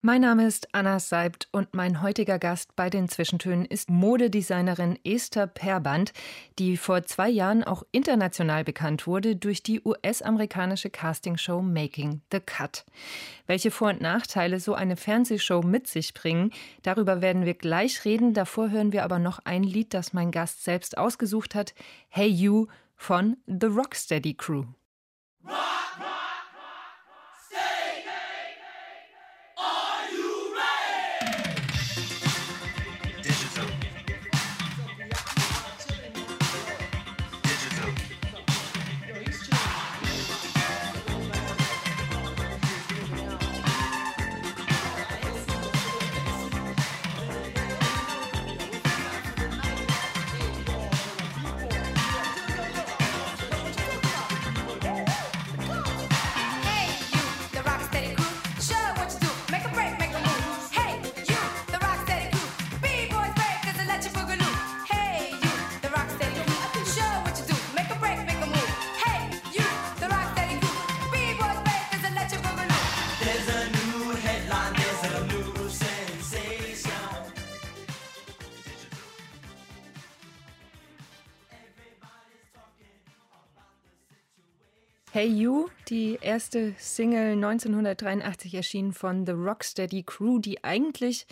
[0.02, 5.46] Mein Name ist Anna Seibt und mein heutiger Gast bei den Zwischentönen ist Modedesignerin Esther
[5.46, 6.14] Perband,
[6.58, 12.86] die vor zwei Jahren auch international bekannt wurde durch die US-amerikanische Castingshow Making the Cut.
[13.46, 16.50] Welche Vor- und Nachteile so eine Fernsehshow mit sich bringen,
[16.82, 18.32] darüber werden wir gleich reden.
[18.32, 21.74] Davor hören wir aber noch ein Lied, das mein Gast selbst ausgesucht hat:
[22.08, 24.64] Hey You von The Rocksteady Crew.
[85.20, 91.26] Hey You, die erste Single 1983 erschienen von The Rocksteady Crew, die eigentlich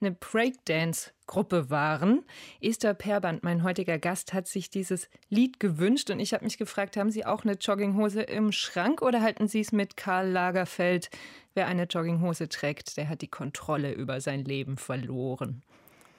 [0.00, 2.24] eine Breakdance-Gruppe waren.
[2.60, 6.96] Esther Perband, mein heutiger Gast, hat sich dieses Lied gewünscht und ich habe mich gefragt,
[6.96, 11.08] haben Sie auch eine Jogginghose im Schrank oder halten Sie es mit Karl Lagerfeld?
[11.54, 15.62] Wer eine Jogginghose trägt, der hat die Kontrolle über sein Leben verloren.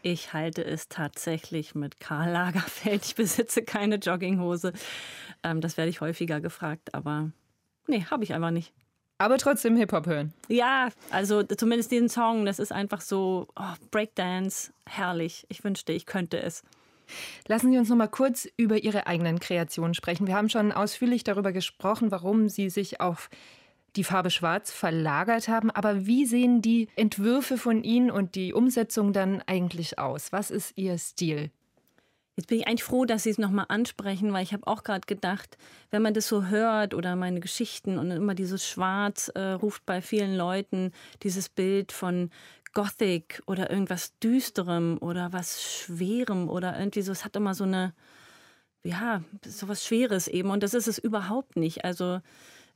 [0.01, 3.05] Ich halte es tatsächlich mit Karl Lagerfeld.
[3.05, 4.73] Ich besitze keine Jogginghose.
[5.43, 7.31] Ähm, das werde ich häufiger gefragt, aber
[7.87, 8.73] nee, habe ich einfach nicht.
[9.17, 10.33] Aber trotzdem Hip-Hop hören.
[10.47, 15.45] Ja, also zumindest diesen Song, das ist einfach so oh, Breakdance, herrlich.
[15.49, 16.63] Ich wünschte, ich könnte es.
[17.47, 20.27] Lassen Sie uns noch mal kurz über Ihre eigenen Kreationen sprechen.
[20.27, 23.29] Wir haben schon ausführlich darüber gesprochen, warum Sie sich auf
[23.95, 25.71] die Farbe Schwarz verlagert haben.
[25.71, 30.31] Aber wie sehen die Entwürfe von Ihnen und die Umsetzung dann eigentlich aus?
[30.31, 31.51] Was ist Ihr Stil?
[32.39, 35.05] Jetzt bin ich eigentlich froh, dass Sie es nochmal ansprechen, weil ich habe auch gerade
[35.05, 35.57] gedacht,
[35.91, 40.01] wenn man das so hört oder meine Geschichten und immer dieses Schwarz äh, ruft bei
[40.01, 42.29] vielen Leuten dieses Bild von
[42.73, 47.11] Gothic oder irgendwas Düsterem oder was Schwerem oder irgendwie so.
[47.11, 47.93] Es hat immer so eine,
[48.83, 51.83] ja, so was Schweres eben und das ist es überhaupt nicht.
[51.83, 52.21] Also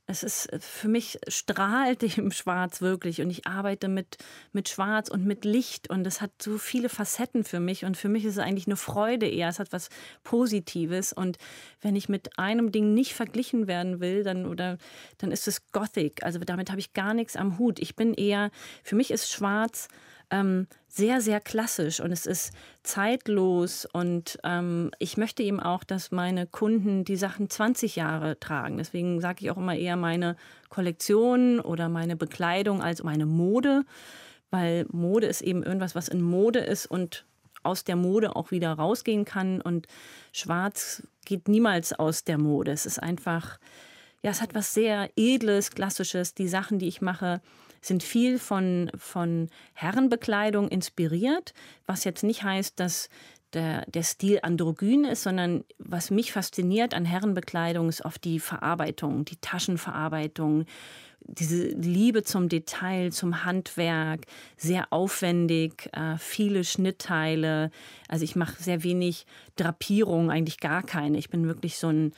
[0.06, 4.18] es ist äh, für mich strahlt im Schwarz wirklich und ich arbeite mit,
[4.52, 8.08] mit Schwarz und mit Licht und es hat so viele Facetten für mich und für
[8.08, 9.88] mich ist es eigentlich eine Freude eher, es hat was
[10.22, 11.38] Positives und
[11.80, 14.78] wenn ich mit einem Ding nicht verglichen werden will, dann oder
[15.18, 17.78] dann ist es Gothic, also damit habe ich gar nichts am Hut.
[17.78, 18.50] Ich bin eher,
[18.82, 19.88] für mich ist Schwarz
[20.34, 26.10] ähm, sehr, sehr klassisch und es ist zeitlos und ähm, ich möchte eben auch, dass
[26.10, 28.78] meine Kunden die Sachen 20 Jahre tragen.
[28.78, 30.36] Deswegen sage ich auch immer eher meine
[30.70, 33.84] Kollektion oder meine Bekleidung als meine Mode,
[34.50, 37.24] weil Mode ist eben irgendwas, was in Mode ist und
[37.62, 39.86] aus der Mode auch wieder rausgehen kann und
[40.32, 42.72] Schwarz geht niemals aus der Mode.
[42.72, 43.58] Es ist einfach,
[44.22, 46.34] ja, es hat was sehr Edles, Klassisches.
[46.34, 47.40] Die Sachen, die ich mache,
[47.84, 51.52] sind viel von, von Herrenbekleidung inspiriert,
[51.86, 53.08] was jetzt nicht heißt, dass
[53.52, 59.24] der, der Stil androgyn ist, sondern was mich fasziniert an Herrenbekleidung ist oft die Verarbeitung,
[59.24, 60.66] die Taschenverarbeitung,
[61.26, 67.70] diese Liebe zum Detail, zum Handwerk, sehr aufwendig, äh, viele Schnittteile.
[68.08, 71.16] Also ich mache sehr wenig Drapierung, eigentlich gar keine.
[71.18, 72.12] Ich bin wirklich so ein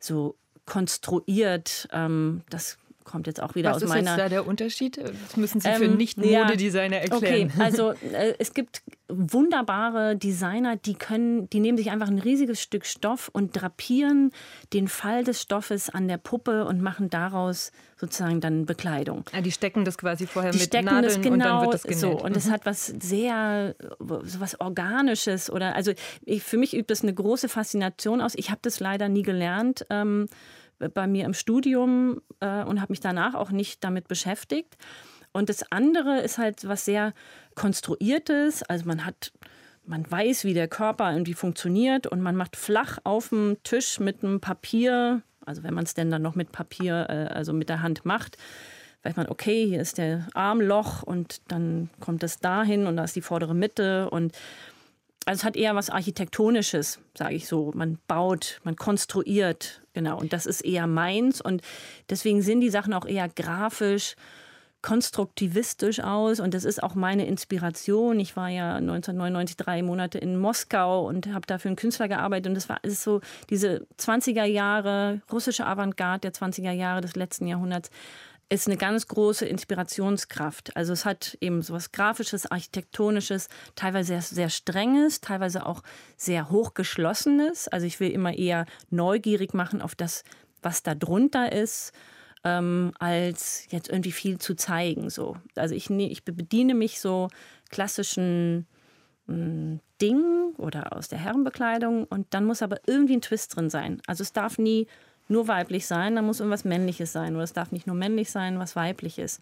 [0.00, 1.88] so konstruiert.
[1.92, 4.12] Ähm, das kommt jetzt auch wieder Was aus meiner.
[4.12, 4.98] Was ist da der Unterschied?
[4.98, 7.50] Das müssen Sie für ähm, Nicht-Modedesigner erklären.
[7.52, 12.60] Okay, also äh, es gibt wunderbare Designer, die können, die nehmen sich einfach ein riesiges
[12.60, 14.32] Stück Stoff und drapieren
[14.72, 19.24] den Fall des Stoffes an der Puppe und machen daraus sozusagen dann Bekleidung.
[19.32, 21.74] Ja, die stecken das quasi vorher die mit stecken Nadeln das genau und dann wird
[21.74, 21.98] das genäht.
[21.98, 22.50] so und es mhm.
[22.52, 25.92] hat was sehr so was organisches oder also
[26.24, 28.34] ich, für mich übt das eine große Faszination aus.
[28.36, 29.86] Ich habe das leider nie gelernt.
[29.90, 30.26] Ähm,
[30.78, 34.76] bei mir im Studium äh, und habe mich danach auch nicht damit beschäftigt.
[35.32, 37.12] Und das andere ist halt was sehr
[37.54, 38.62] konstruiertes.
[38.62, 39.32] Also man hat,
[39.84, 44.22] man weiß, wie der Körper irgendwie funktioniert und man macht flach auf dem Tisch mit
[44.22, 47.82] einem Papier, also wenn man es denn dann noch mit Papier, äh, also mit der
[47.82, 48.36] Hand macht,
[49.02, 53.16] weiß man, okay, hier ist der Armloch und dann kommt es dahin und da ist
[53.16, 54.32] die vordere Mitte und
[55.28, 57.70] also es hat eher was Architektonisches, sage ich so.
[57.74, 60.18] Man baut, man konstruiert, genau.
[60.18, 61.42] Und das ist eher meins.
[61.42, 61.60] Und
[62.08, 64.16] deswegen sehen die Sachen auch eher grafisch,
[64.80, 66.40] konstruktivistisch aus.
[66.40, 68.18] Und das ist auch meine Inspiration.
[68.20, 72.46] Ich war ja 1999 drei Monate in Moskau und habe da für einen Künstler gearbeitet.
[72.46, 77.46] Und das war ist so diese 20er Jahre, russische Avantgarde der 20er Jahre des letzten
[77.46, 77.90] Jahrhunderts
[78.50, 80.74] ist eine ganz große Inspirationskraft.
[80.76, 85.82] Also es hat eben so was Grafisches, Architektonisches, teilweise sehr, sehr Strenges, teilweise auch
[86.16, 87.68] sehr hochgeschlossenes.
[87.68, 90.24] Also ich will immer eher neugierig machen auf das,
[90.62, 91.92] was da drunter ist,
[92.44, 95.10] ähm, als jetzt irgendwie viel zu zeigen.
[95.10, 95.36] So.
[95.54, 97.28] Also ich, ich bediene mich so
[97.68, 98.66] klassischen
[99.26, 104.00] mm, Dingen oder aus der Herrenbekleidung und dann muss aber irgendwie ein Twist drin sein.
[104.06, 104.86] Also es darf nie
[105.28, 107.34] nur weiblich sein, dann muss irgendwas Männliches sein.
[107.34, 109.40] Oder es darf nicht nur männlich sein, was weiblich ist.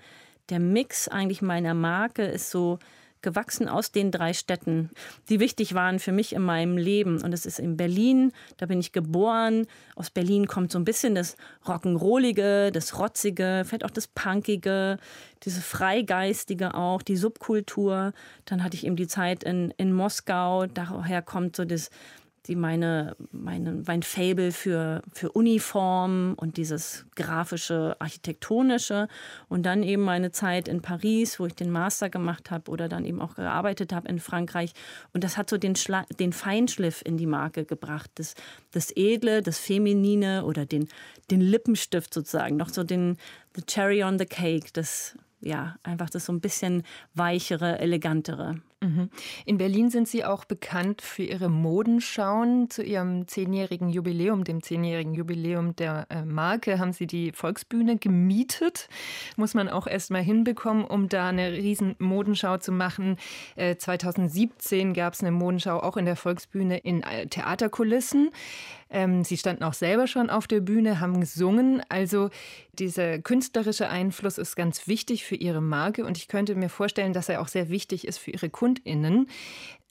[0.48, 2.78] Der Mix eigentlich meiner Marke ist so
[3.22, 4.90] gewachsen aus den drei Städten,
[5.28, 7.20] die wichtig waren für mich in meinem Leben.
[7.22, 9.66] Und es ist in Berlin, da bin ich geboren.
[9.96, 14.98] Aus Berlin kommt so ein bisschen das Rock'n'Rollige, das Rotzige, vielleicht auch das Punkige,
[15.42, 18.12] diese Freigeistige auch, die Subkultur.
[18.44, 21.90] Dann hatte ich eben die Zeit in, in Moskau, daher kommt so das
[22.48, 29.08] die meine, meine, mein Fable für, für Uniformen und dieses grafische, architektonische
[29.48, 33.04] und dann eben meine Zeit in Paris, wo ich den Master gemacht habe oder dann
[33.04, 34.72] eben auch gearbeitet habe in Frankreich.
[35.12, 38.34] Und das hat so den, Schla den Feinschliff in die Marke gebracht, das,
[38.72, 40.88] das Edle, das Feminine oder den,
[41.30, 43.16] den Lippenstift sozusagen, noch so den
[43.54, 46.82] the Cherry on the Cake, das ja, einfach das so ein bisschen
[47.14, 48.56] weichere, elegantere.
[48.80, 49.10] Mhm.
[49.46, 52.68] In Berlin sind Sie auch bekannt für Ihre Modenschauen.
[52.68, 58.88] Zu Ihrem zehnjährigen Jubiläum, dem zehnjährigen Jubiläum der äh, Marke, haben Sie die Volksbühne gemietet.
[59.36, 63.16] Muss man auch erst mal hinbekommen, um da eine riesen Modenschau zu machen.
[63.56, 68.30] 2017 gab es eine Modenschau auch in der Volksbühne in äh, Theaterkulissen.
[68.88, 71.82] Ähm, sie standen auch selber schon auf der Bühne, haben gesungen.
[71.88, 72.30] Also
[72.72, 77.28] dieser künstlerische Einfluss ist ganz wichtig für Ihre Marke und ich könnte mir vorstellen, dass
[77.28, 79.28] er auch sehr wichtig ist für Ihre KundInnen.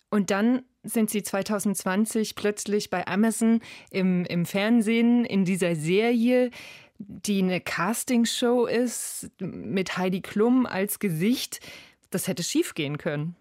[0.09, 3.59] Und dann sind Sie 2020 plötzlich bei Amazon
[3.91, 6.51] im, im Fernsehen in dieser Serie,
[6.97, 11.59] die eine Castingshow ist mit Heidi Klum als Gesicht.
[12.11, 13.35] Das hätte schief gehen können.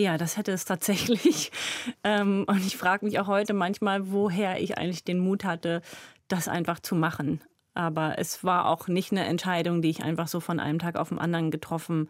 [0.00, 1.52] Ja, das hätte es tatsächlich.
[2.02, 5.82] Ähm, und ich frage mich auch heute manchmal, woher ich eigentlich den Mut hatte,
[6.28, 7.40] das einfach zu machen.
[7.74, 11.10] Aber es war auch nicht eine Entscheidung, die ich einfach so von einem Tag auf
[11.10, 12.08] den anderen getroffen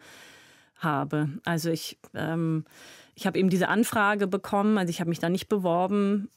[0.77, 1.29] habe.
[1.45, 2.65] Also ich, ähm,
[3.15, 6.29] ich habe eben diese Anfrage bekommen, also ich habe mich da nicht beworben.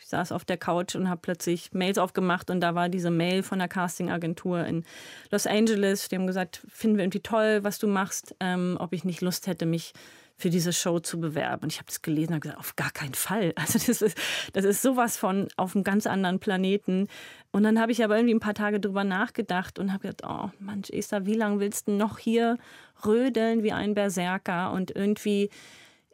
[0.00, 3.42] Ich saß auf der Couch und habe plötzlich Mails aufgemacht und da war diese Mail
[3.42, 4.84] von der Castingagentur in
[5.30, 6.08] Los Angeles.
[6.08, 9.46] Die haben gesagt, finden wir irgendwie toll, was du machst, ähm, ob ich nicht Lust
[9.46, 9.92] hätte, mich
[10.38, 11.64] für diese Show zu bewerben.
[11.64, 13.52] Und ich habe das gelesen und gesagt, auf gar keinen Fall.
[13.58, 14.16] Also das ist,
[14.52, 17.08] das ist sowas von auf einem ganz anderen Planeten.
[17.50, 20.50] Und dann habe ich aber irgendwie ein paar Tage drüber nachgedacht und habe gedacht, oh
[20.60, 22.56] Mensch, Esther, wie lange willst du noch hier
[23.04, 25.50] rödeln wie ein Berserker und irgendwie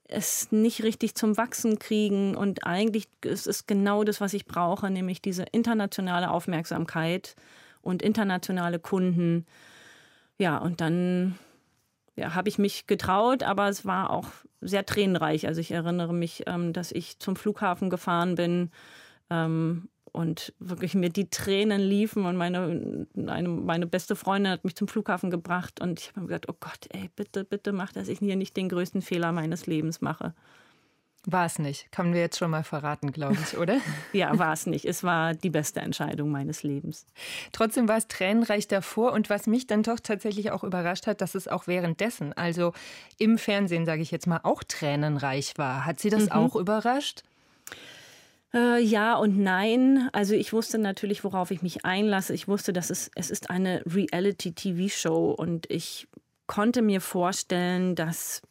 [0.08, 2.34] es nicht richtig zum Wachsen kriegen.
[2.34, 7.36] Und eigentlich ist es genau das, was ich brauche, nämlich diese internationale Aufmerksamkeit
[7.82, 9.44] und internationale Kunden.
[10.38, 11.38] Ja, und dann
[12.16, 14.28] ja, habe ich mich getraut, aber es war auch
[14.60, 15.46] sehr tränenreich.
[15.46, 18.70] Also ich erinnere mich, ähm, dass ich zum Flughafen gefahren bin
[19.30, 24.76] ähm, und wirklich mir die Tränen liefen und meine, eine, meine beste Freundin hat mich
[24.76, 28.08] zum Flughafen gebracht und ich habe mir gesagt, oh Gott, ey, bitte, bitte mach, dass
[28.08, 30.34] ich hier nicht den größten Fehler meines Lebens mache.
[31.26, 31.90] War es nicht.
[31.90, 33.78] Kann wir jetzt schon mal verraten, glaube ich, oder?
[34.12, 34.84] ja, war es nicht.
[34.84, 37.06] Es war die beste Entscheidung meines Lebens.
[37.52, 39.12] Trotzdem war es tränenreich davor.
[39.12, 42.74] Und was mich dann doch tatsächlich auch überrascht hat, dass es auch währenddessen, also
[43.18, 45.86] im Fernsehen, sage ich jetzt mal, auch tränenreich war.
[45.86, 46.32] Hat Sie das mhm.
[46.32, 47.22] auch überrascht?
[48.52, 50.10] Äh, ja und nein.
[50.12, 52.34] Also ich wusste natürlich, worauf ich mich einlasse.
[52.34, 56.06] Ich wusste, dass es, es ist eine Reality-TV-Show und ich
[56.46, 58.42] konnte mir vorstellen, dass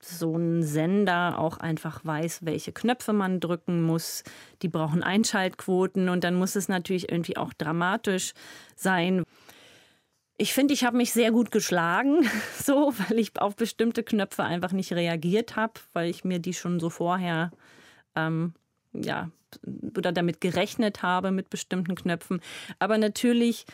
[0.00, 4.22] so ein Sender auch einfach weiß, welche Knöpfe man drücken muss.
[4.62, 8.32] Die brauchen Einschaltquoten und dann muss es natürlich irgendwie auch dramatisch
[8.76, 9.24] sein.
[10.36, 12.28] Ich finde, ich habe mich sehr gut geschlagen,
[12.62, 16.78] so, weil ich auf bestimmte Knöpfe einfach nicht reagiert habe, weil ich mir die schon
[16.78, 17.50] so vorher
[18.14, 18.54] ähm,
[18.92, 19.30] ja
[19.96, 22.40] oder damit gerechnet habe mit bestimmten Knöpfen.
[22.78, 23.64] Aber natürlich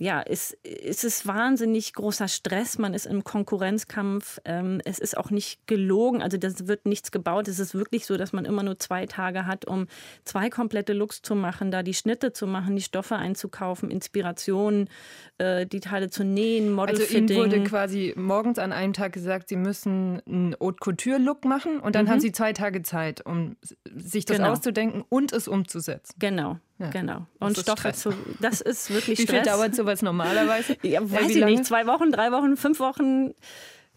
[0.00, 2.78] ja, es, es ist wahnsinnig großer Stress.
[2.78, 4.40] Man ist im Konkurrenzkampf.
[4.46, 6.22] Ähm, es ist auch nicht gelogen.
[6.22, 7.48] Also das wird nichts gebaut.
[7.48, 9.88] Es ist wirklich so, dass man immer nur zwei Tage hat, um
[10.24, 14.88] zwei komplette Looks zu machen, da die Schnitte zu machen, die Stoffe einzukaufen, Inspirationen,
[15.36, 17.28] äh, die Teile zu nähen, Modelfitting.
[17.28, 21.44] Also Ihnen wurde quasi morgens an einem Tag gesagt, Sie müssen einen Haute Couture Look
[21.44, 22.10] machen und dann mhm.
[22.10, 23.56] haben Sie zwei Tage Zeit, um
[23.94, 24.52] sich das genau.
[24.52, 26.14] auszudenken und es umzusetzen.
[26.18, 26.56] Genau.
[26.80, 26.88] Ja.
[26.88, 27.26] Genau.
[27.38, 28.14] Und Stoffe zu.
[28.40, 29.28] Das ist wirklich Stress.
[29.28, 30.76] Wie viel dauert sowas normalerweise?
[30.82, 31.64] Ja, weiß ich nicht.
[31.64, 33.34] Zwei Wochen, drei Wochen, fünf Wochen.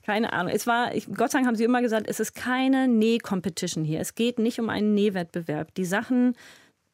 [0.06, 0.52] Keine Ahnung.
[0.54, 4.02] Es war, ich, Gott sei Dank haben sie immer gesagt, es ist keine Näh-Competition hier.
[4.02, 5.74] Es geht nicht um einen Nähwettbewerb.
[5.76, 6.36] Die Sachen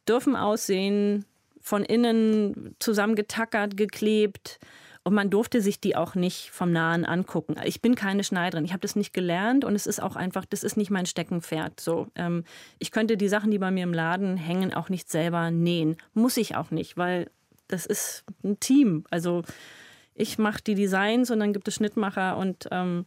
[0.08, 1.26] dürfen aussehen,
[1.60, 4.60] von innen zusammengetackert, geklebt.
[5.04, 7.56] Und man durfte sich die auch nicht vom Nahen angucken.
[7.64, 8.66] Ich bin keine Schneiderin.
[8.66, 11.80] Ich habe das nicht gelernt und es ist auch einfach, das ist nicht mein Steckenpferd.
[11.80, 12.44] So, ähm,
[12.78, 15.96] ich könnte die Sachen, die bei mir im Laden hängen, auch nicht selber nähen.
[16.14, 17.32] Muss ich auch nicht, weil
[17.70, 19.06] das ist ein Team.
[19.10, 19.44] Also
[20.14, 23.06] ich mache die Designs und dann gibt es Schnittmacher und, ähm,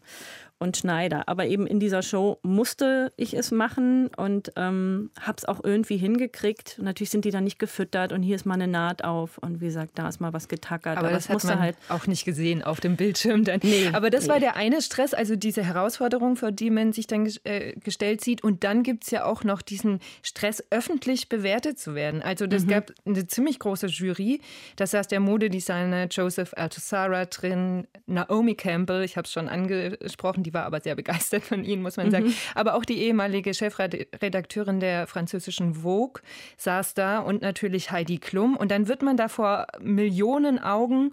[0.62, 1.28] und Schneider.
[1.28, 5.96] Aber eben in dieser Show musste ich es machen und ähm, habe es auch irgendwie
[5.96, 6.76] hingekriegt.
[6.78, 9.60] Und natürlich sind die dann nicht gefüttert und hier ist mal eine Naht auf und
[9.60, 10.96] wie gesagt, da ist mal was getackert.
[10.96, 13.60] Aber, Aber das, das hat man halt auch nicht gesehen auf dem Bildschirm dann.
[13.62, 14.30] Nee, Aber das nee.
[14.30, 18.44] war der eine Stress, also diese Herausforderung, vor die man sich dann äh, gestellt sieht.
[18.44, 22.22] Und dann gibt es ja auch noch diesen Stress, öffentlich bewertet zu werden.
[22.22, 22.68] Also das mhm.
[22.68, 24.40] gab eine ziemlich große Jury.
[24.76, 30.51] Da saß der Modedesigner Joseph Altusara drin, Naomi Campbell, ich habe es schon angesprochen, die
[30.53, 32.26] war aber sehr begeistert von Ihnen, muss man sagen.
[32.26, 32.34] Mhm.
[32.55, 36.22] Aber auch die ehemalige Chefredakteurin der französischen Vogue
[36.57, 38.57] saß da und natürlich Heidi Klum.
[38.57, 41.12] Und dann wird man da vor Millionen Augen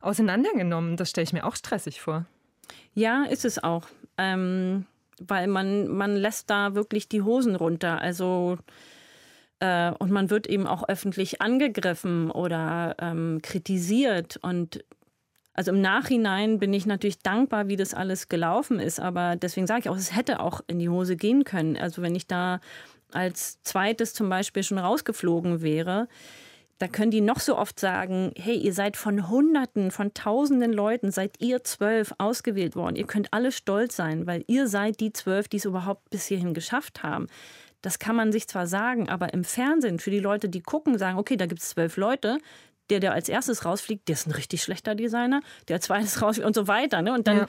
[0.00, 0.96] auseinandergenommen.
[0.96, 2.26] Das stelle ich mir auch stressig vor.
[2.94, 3.86] Ja, ist es auch.
[4.18, 4.86] Ähm,
[5.20, 8.00] weil man, man lässt da wirklich die Hosen runter.
[8.00, 8.58] Also
[9.60, 14.38] äh, und man wird eben auch öffentlich angegriffen oder ähm, kritisiert.
[14.42, 14.84] Und
[15.54, 18.98] also im Nachhinein bin ich natürlich dankbar, wie das alles gelaufen ist.
[19.00, 21.76] Aber deswegen sage ich auch, es hätte auch in die Hose gehen können.
[21.76, 22.60] Also wenn ich da
[23.12, 26.08] als zweites zum Beispiel schon rausgeflogen wäre,
[26.78, 31.12] da können die noch so oft sagen, hey, ihr seid von Hunderten, von Tausenden Leuten,
[31.12, 32.96] seid ihr zwölf ausgewählt worden.
[32.96, 36.52] Ihr könnt alle stolz sein, weil ihr seid die zwölf, die es überhaupt bis hierhin
[36.52, 37.28] geschafft haben.
[37.80, 41.16] Das kann man sich zwar sagen, aber im Fernsehen, für die Leute, die gucken, sagen,
[41.16, 42.38] okay, da gibt es zwölf Leute,
[42.90, 46.46] der, der als erstes rausfliegt, der ist ein richtig schlechter Designer, der als zweites rausfliegt
[46.46, 47.02] und so weiter.
[47.02, 47.12] Ne?
[47.12, 47.46] Und dann ja.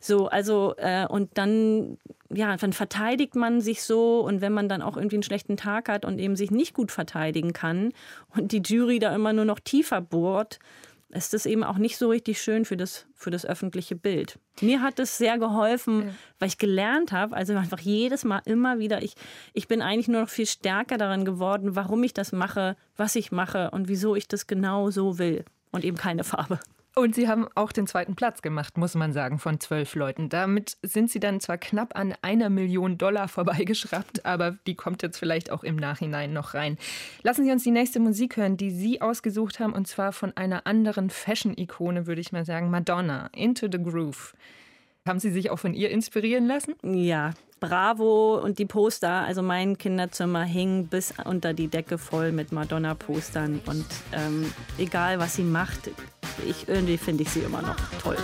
[0.00, 1.98] so, also, äh, und dann,
[2.30, 5.88] ja, dann verteidigt man sich so und wenn man dann auch irgendwie einen schlechten Tag
[5.88, 7.92] hat und eben sich nicht gut verteidigen kann
[8.34, 10.58] und die Jury da immer nur noch tiefer bohrt,
[11.12, 14.38] ist das eben auch nicht so richtig schön für das, für das öffentliche Bild.
[14.60, 16.14] Mir hat es sehr geholfen, ja.
[16.38, 19.14] weil ich gelernt habe, also einfach jedes Mal immer wieder, ich,
[19.52, 23.30] ich bin eigentlich nur noch viel stärker daran geworden, warum ich das mache, was ich
[23.30, 26.58] mache und wieso ich das genau so will und eben keine Farbe.
[26.94, 30.28] Und Sie haben auch den zweiten Platz gemacht, muss man sagen, von zwölf Leuten.
[30.28, 35.16] Damit sind Sie dann zwar knapp an einer Million Dollar vorbeigeschraubt, aber die kommt jetzt
[35.16, 36.76] vielleicht auch im Nachhinein noch rein.
[37.22, 40.66] Lassen Sie uns die nächste Musik hören, die Sie ausgesucht haben, und zwar von einer
[40.66, 44.34] anderen Fashion-Ikone, würde ich mal sagen, Madonna, Into the Groove.
[45.06, 46.74] Haben Sie sich auch von ihr inspirieren lassen?
[46.82, 47.32] Ja,
[47.62, 49.22] Bravo und die Poster.
[49.22, 53.60] Also mein Kinderzimmer hing bis unter die Decke voll mit Madonna-Postern.
[53.66, 55.90] Und ähm, egal, was sie macht,
[56.46, 58.16] ich, irgendwie finde ich sie immer noch toll.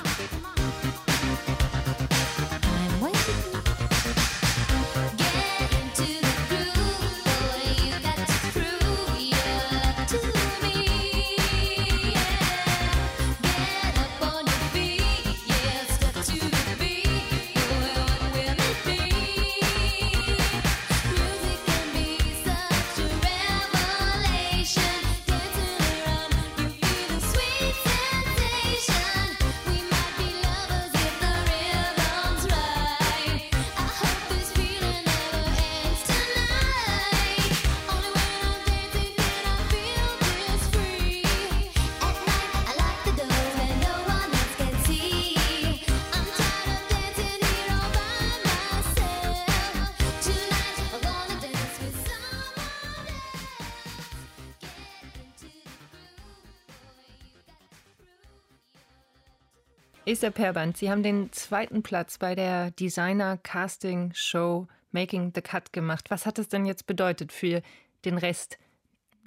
[60.19, 65.73] Esther Perband, Sie haben den zweiten Platz bei der Designer Casting Show Making the Cut
[65.73, 66.11] gemacht.
[66.11, 67.63] Was hat das denn jetzt bedeutet für
[68.05, 68.59] den Rest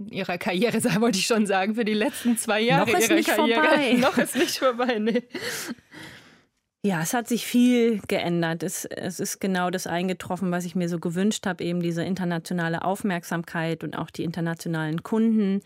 [0.10, 3.30] Ihrer Karriere, wollte ich schon sagen, für die letzten zwei Jahre Noch ist Ihrer nicht
[3.30, 3.62] Karriere?
[3.62, 3.94] vorbei.
[4.02, 5.24] Noch ist nicht vorbei, nee.
[6.84, 8.62] Ja, es hat sich viel geändert.
[8.62, 12.84] Es, es ist genau das eingetroffen, was ich mir so gewünscht habe, eben diese internationale
[12.84, 15.62] Aufmerksamkeit und auch die internationalen Kunden.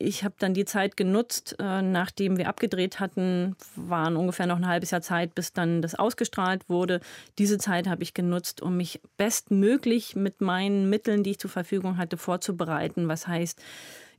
[0.00, 4.68] Ich habe dann die Zeit genutzt, äh, nachdem wir abgedreht hatten, waren ungefähr noch ein
[4.68, 7.00] halbes Jahr Zeit, bis dann das ausgestrahlt wurde.
[7.38, 11.96] Diese Zeit habe ich genutzt, um mich bestmöglich mit meinen Mitteln, die ich zur Verfügung
[11.96, 13.08] hatte, vorzubereiten.
[13.08, 13.60] Was heißt,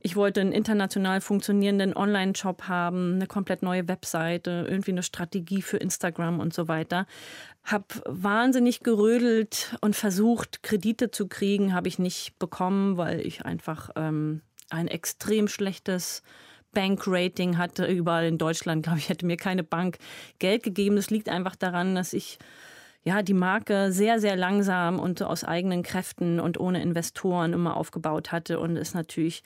[0.01, 5.77] ich wollte einen international funktionierenden Online-Shop haben, eine komplett neue Webseite, irgendwie eine Strategie für
[5.77, 7.05] Instagram und so weiter.
[7.63, 13.89] Hab wahnsinnig gerödelt und versucht, Kredite zu kriegen, habe ich nicht bekommen, weil ich einfach
[13.95, 16.24] ähm, ein extrem schlechtes
[16.72, 17.86] Bankrating hatte.
[17.86, 19.97] Überall in Deutschland, glaube ich, hätte mir keine Bank
[20.39, 20.95] Geld gegeben.
[20.95, 22.39] Das liegt einfach daran, dass ich
[23.03, 28.32] ja, die Marke sehr, sehr langsam und aus eigenen Kräften und ohne Investoren immer aufgebaut
[28.32, 29.41] hatte und es natürlich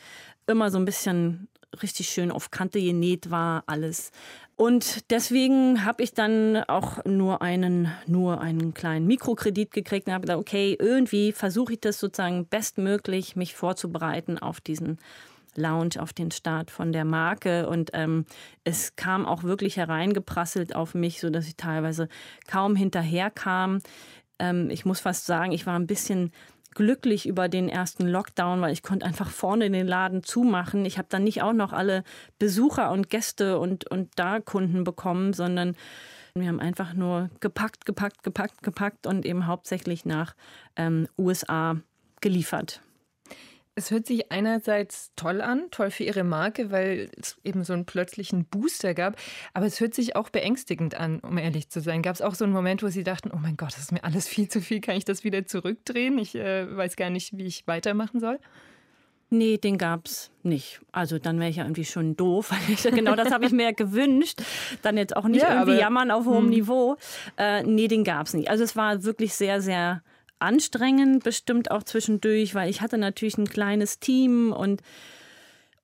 [0.47, 1.47] immer so ein bisschen
[1.82, 4.11] richtig schön auf Kante genäht war, alles.
[4.55, 10.21] Und deswegen habe ich dann auch nur einen, nur einen kleinen Mikrokredit gekriegt und habe
[10.21, 14.99] gedacht, okay, irgendwie versuche ich das sozusagen bestmöglich, mich vorzubereiten auf diesen
[15.55, 17.67] Lounge, auf den Start von der Marke.
[17.67, 18.25] Und ähm,
[18.63, 22.07] es kam auch wirklich hereingeprasselt auf mich, sodass ich teilweise
[22.47, 23.79] kaum hinterherkam.
[24.37, 26.31] Ähm, ich muss fast sagen, ich war ein bisschen
[26.76, 30.86] glücklich über den ersten Lockdown, weil ich konnte einfach vorne den Laden zumachen.
[30.86, 32.03] Ich habe dann nicht auch noch alle
[32.39, 35.76] Besucher und Gäste und, und da Kunden bekommen, sondern
[36.36, 40.36] wir haben einfach nur gepackt, gepackt, gepackt, gepackt und eben hauptsächlich nach
[40.76, 41.78] ähm, USA
[42.21, 42.82] geliefert.
[43.76, 47.86] Es hört sich einerseits toll an, toll für Ihre Marke, weil es eben so einen
[47.86, 49.15] plötzlichen Booster gab.
[49.55, 52.03] Aber es hört sich auch beängstigend an, um ehrlich zu sein.
[52.03, 54.03] Gab es auch so einen Moment, wo Sie dachten, oh mein Gott, das ist mir
[54.03, 56.19] alles viel zu viel, kann ich das wieder zurückdrehen?
[56.19, 58.39] Ich äh, weiß gar nicht, wie ich weitermachen soll.
[59.32, 60.80] Nee, den gab's nicht.
[60.91, 62.51] Also dann wäre ich ja irgendwie schon doof.
[62.84, 64.43] Genau das habe ich mir gewünscht.
[64.84, 66.49] Dann jetzt auch nicht Ja, irgendwie aber- jammern auf hohem Hm.
[66.51, 66.97] Niveau.
[67.38, 68.51] Äh, nee, den gab's nicht.
[68.51, 70.03] Also es war wirklich sehr, sehr
[70.43, 74.81] anstrengend, bestimmt auch zwischendurch, weil ich hatte natürlich ein kleines Team und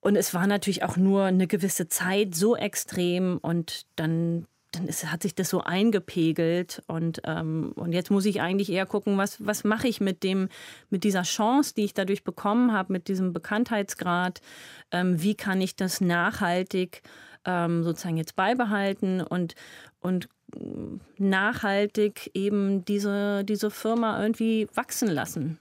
[0.01, 5.12] und es war natürlich auch nur eine gewisse Zeit so extrem und dann, dann ist,
[5.12, 9.45] hat sich das so eingepegelt und, ähm, und jetzt muss ich eigentlich eher gucken, was,
[9.45, 10.47] was mache ich mit dem,
[10.89, 14.39] mit dieser Chance, die ich dadurch bekommen habe, mit diesem Bekanntheitsgrad,
[14.91, 17.01] ähm, wie kann ich das nachhaltig
[17.43, 19.55] ähm, sozusagen jetzt beibehalten und,
[19.99, 20.30] und
[21.18, 25.60] nachhaltig eben diese, diese Firma irgendwie wachsen lassen.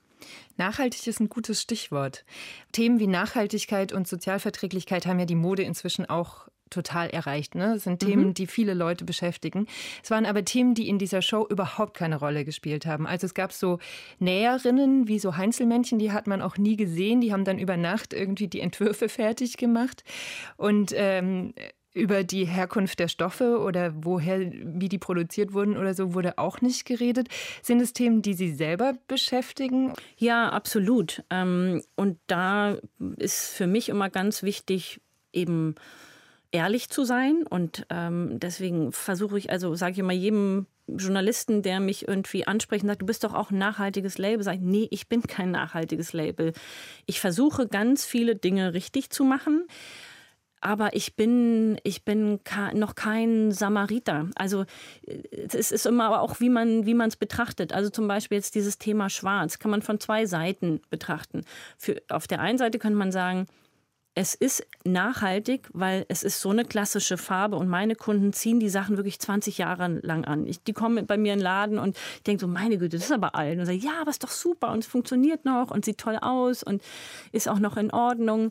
[0.57, 2.25] Nachhaltig ist ein gutes Stichwort.
[2.73, 7.55] Themen wie Nachhaltigkeit und Sozialverträglichkeit haben ja die Mode inzwischen auch total erreicht.
[7.55, 7.75] Ne?
[7.75, 9.67] Das sind Themen, die viele Leute beschäftigen.
[10.03, 13.07] Es waren aber Themen, die in dieser Show überhaupt keine Rolle gespielt haben.
[13.07, 13.79] Also es gab so
[14.19, 17.21] Näherinnen wie so Heinzelmännchen, die hat man auch nie gesehen.
[17.21, 20.05] Die haben dann über Nacht irgendwie die Entwürfe fertig gemacht.
[20.57, 21.55] Und ähm,
[21.99, 26.61] über die Herkunft der Stoffe oder woher, wie die produziert wurden oder so, wurde auch
[26.61, 27.29] nicht geredet.
[27.63, 29.93] Sind es Themen, die Sie selber beschäftigen?
[30.17, 31.25] Ja, absolut.
[31.31, 32.79] Ähm, und da
[33.17, 35.01] ist für mich immer ganz wichtig,
[35.33, 35.75] eben
[36.53, 37.45] ehrlich zu sein.
[37.49, 42.83] Und ähm, deswegen versuche ich, also sage ich immer jedem Journalisten, der mich irgendwie anspricht
[42.83, 45.51] und sagt, du bist doch auch ein nachhaltiges Label, sage ich, nee, ich bin kein
[45.51, 46.55] nachhaltiges Label.
[47.07, 49.67] Ich versuche ganz viele Dinge richtig zu machen.
[50.61, 52.41] Aber ich bin, ich bin
[52.75, 54.29] noch kein Samariter.
[54.35, 54.65] Also
[55.33, 57.73] es ist immer aber auch, wie man wie es betrachtet.
[57.73, 61.45] Also zum Beispiel jetzt dieses Thema Schwarz kann man von zwei Seiten betrachten.
[61.77, 63.47] Für, auf der einen Seite könnte man sagen,
[64.19, 68.69] es ist nachhaltig, weil es ist so eine klassische Farbe und meine Kunden ziehen die
[68.69, 70.45] Sachen wirklich 20 Jahre lang an.
[70.49, 73.05] Ich, die kommen bei mir in den Laden und ich denke so, meine Güte, das
[73.05, 73.61] ist aber alt.
[73.61, 76.65] Und sage, ja, aber ist doch super und es funktioniert noch und sieht toll aus
[76.65, 76.83] und
[77.31, 78.51] ist auch noch in Ordnung.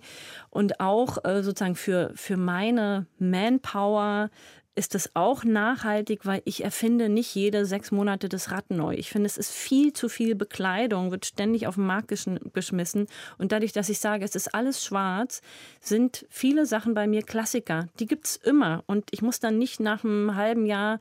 [0.51, 4.30] Und auch äh, sozusagen für, für meine Manpower
[4.78, 8.93] ist es auch nachhaltig, weil ich erfinde nicht jede sechs Monate das Rad neu.
[8.93, 12.13] Ich finde, es ist viel zu viel Bekleidung, wird ständig auf den Markt
[12.53, 13.07] geschmissen.
[13.39, 15.41] Und dadurch, dass ich sage, es ist alles schwarz,
[15.82, 17.88] sind viele Sachen bei mir Klassiker.
[17.99, 18.84] Die gibt es immer.
[18.86, 20.99] Und ich muss dann nicht nach einem halben Jahr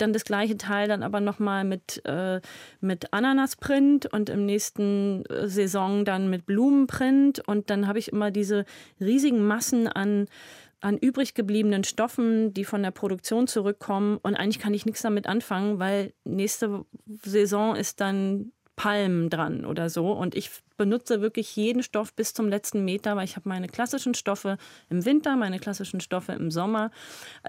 [0.00, 2.40] dann das gleiche Teil dann aber nochmal mit, äh,
[2.80, 7.46] mit Ananasprint und im nächsten äh, Saison dann mit Blumenprint.
[7.46, 8.64] Und dann habe ich immer diese
[8.98, 10.26] riesigen Massen an
[10.80, 14.18] an übrig gebliebenen Stoffen, die von der Produktion zurückkommen.
[14.22, 16.84] Und eigentlich kann ich nichts damit anfangen, weil nächste
[17.22, 20.10] Saison ist dann Palmen dran oder so.
[20.10, 24.14] Und ich benutze wirklich jeden Stoff bis zum letzten Meter, weil ich habe meine klassischen
[24.14, 24.56] Stoffe
[24.88, 26.90] im Winter, meine klassischen Stoffe im Sommer.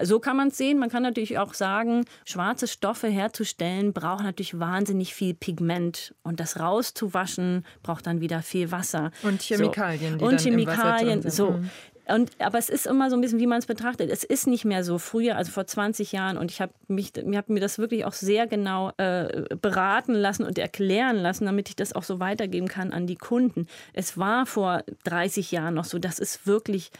[0.02, 0.78] So kann man es sehen.
[0.78, 6.14] Man kann natürlich auch sagen, schwarze Stoffe herzustellen braucht natürlich wahnsinnig viel Pigment.
[6.22, 9.10] Und das rauszuwaschen braucht dann wieder viel Wasser.
[9.22, 10.18] Und Chemikalien.
[10.18, 10.26] So.
[10.26, 11.30] Und Chemikalien.
[11.30, 11.60] So.
[12.08, 14.10] Und, aber es ist immer so ein bisschen, wie man es betrachtet.
[14.10, 16.36] Es ist nicht mehr so früher, also vor 20 Jahren.
[16.36, 21.16] Und ich habe hab mir das wirklich auch sehr genau äh, beraten lassen und erklären
[21.16, 23.68] lassen, damit ich das auch so weitergeben kann an die Kunden.
[23.92, 26.90] Es war vor 30 Jahren noch so, das ist wirklich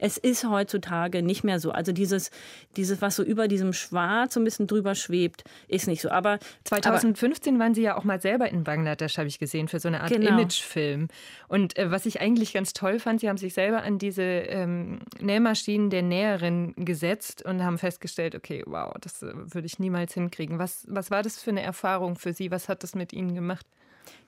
[0.00, 1.70] es ist heutzutage nicht mehr so.
[1.70, 2.30] Also dieses,
[2.76, 6.10] dieses, was so über diesem Schwarz so ein bisschen drüber schwebt, ist nicht so.
[6.10, 9.78] Aber 2015 aber, waren Sie ja auch mal selber in Bangladesch, habe ich gesehen, für
[9.78, 10.30] so eine Art genau.
[10.30, 11.08] Imagefilm.
[11.48, 15.00] Und äh, was ich eigentlich ganz toll fand, Sie haben sich selber an diese ähm,
[15.20, 20.58] Nähmaschinen der Näherin gesetzt und haben festgestellt, okay, wow, das äh, würde ich niemals hinkriegen.
[20.58, 22.50] Was, was war das für eine Erfahrung für Sie?
[22.50, 23.66] Was hat das mit Ihnen gemacht?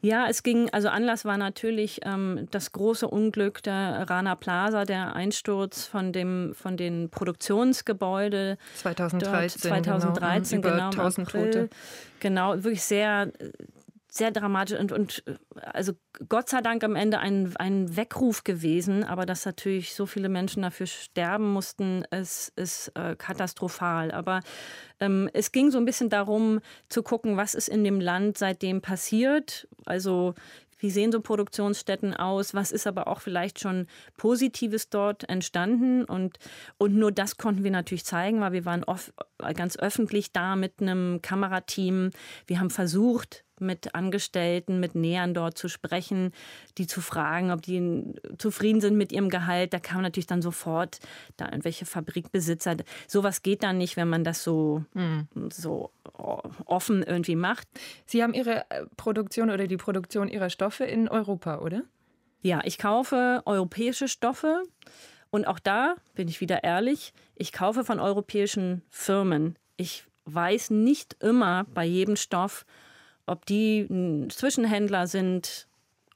[0.05, 5.14] Ja, es ging, also Anlass war natürlich ähm, das große Unglück der Rana Plaza, der
[5.14, 8.59] Einsturz von dem von den Produktionsgebäude.
[8.74, 11.68] 2013, 2013 genau, genau, über 1000 Tote.
[12.18, 13.30] Genau, wirklich sehr
[14.14, 15.94] sehr dramatisch und, und also
[16.28, 20.60] Gott sei Dank am Ende ein, ein Weckruf gewesen, aber dass natürlich so viele Menschen
[20.60, 24.10] dafür sterben mussten, ist, ist äh, katastrophal.
[24.10, 24.40] Aber
[25.00, 26.60] ähm, es ging so ein bisschen darum
[26.90, 29.66] zu gucken, was ist in dem Land seitdem passiert.
[29.86, 30.34] Also
[30.82, 32.54] wie sehen so Produktionsstätten aus?
[32.54, 33.86] Was ist aber auch vielleicht schon
[34.18, 36.04] Positives dort entstanden?
[36.04, 36.38] Und,
[36.76, 39.14] und nur das konnten wir natürlich zeigen, weil wir waren oft,
[39.54, 42.10] ganz öffentlich da mit einem Kamerateam.
[42.48, 46.32] Wir haben versucht, mit Angestellten, mit Nähern dort zu sprechen,
[46.78, 48.03] die zu fragen, ob die
[48.38, 49.72] zufrieden sind mit ihrem Gehalt.
[49.72, 50.98] Da kam natürlich dann sofort
[51.36, 52.76] da irgendwelche Fabrikbesitzer.
[53.07, 55.28] Sowas geht dann nicht, wenn man das so, mhm.
[55.50, 55.90] so
[56.64, 57.68] offen irgendwie macht.
[58.07, 61.82] Sie haben Ihre äh, Produktion oder die Produktion Ihrer Stoffe in Europa, oder?
[62.40, 64.62] Ja, ich kaufe europäische Stoffe.
[65.30, 69.57] Und auch da bin ich wieder ehrlich, ich kaufe von europäischen Firmen.
[69.76, 72.66] Ich weiß nicht immer bei jedem Stoff,
[73.26, 75.66] ob die ein Zwischenhändler sind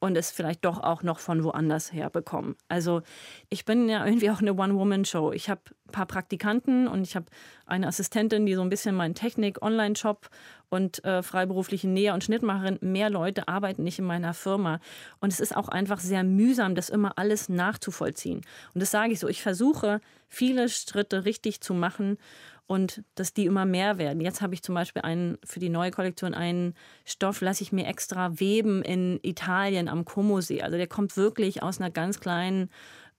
[0.01, 2.57] und es vielleicht doch auch noch von woanders her bekommen.
[2.69, 3.03] Also
[3.49, 5.33] ich bin ja irgendwie auch eine One-Woman-Show.
[5.33, 7.27] Ich habe ein paar Praktikanten und ich habe
[7.67, 10.29] eine Assistentin, die so ein bisschen meinen Technik-Online-Shop
[10.69, 12.79] und äh, freiberufliche Näher- und Schnittmacherin.
[12.83, 14.81] Mehr Leute arbeiten nicht in meiner Firma.
[15.21, 18.43] Und es ist auch einfach sehr mühsam, das immer alles nachzuvollziehen.
[18.75, 19.29] Und das sage ich so.
[19.29, 22.19] Ich versuche, viele Schritte richtig zu machen
[22.67, 24.21] und dass die immer mehr werden.
[24.21, 27.87] Jetzt habe ich zum Beispiel einen, für die neue Kollektion einen Stoff, lasse ich mir
[27.87, 30.63] extra weben in Italien am Como-See.
[30.63, 32.71] Also der kommt wirklich aus einer ganz kleinen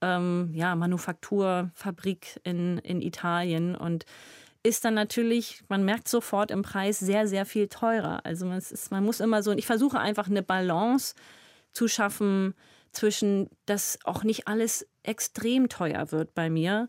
[0.02, 4.04] ähm, ja, Manufakturfabrik in, in Italien und
[4.62, 8.20] ist dann natürlich, man merkt sofort im Preis sehr, sehr viel teurer.
[8.24, 11.14] Also man, ist, man muss immer so, ich versuche einfach eine Balance
[11.72, 12.54] zu schaffen
[12.92, 16.88] zwischen, dass auch nicht alles extrem teuer wird bei mir,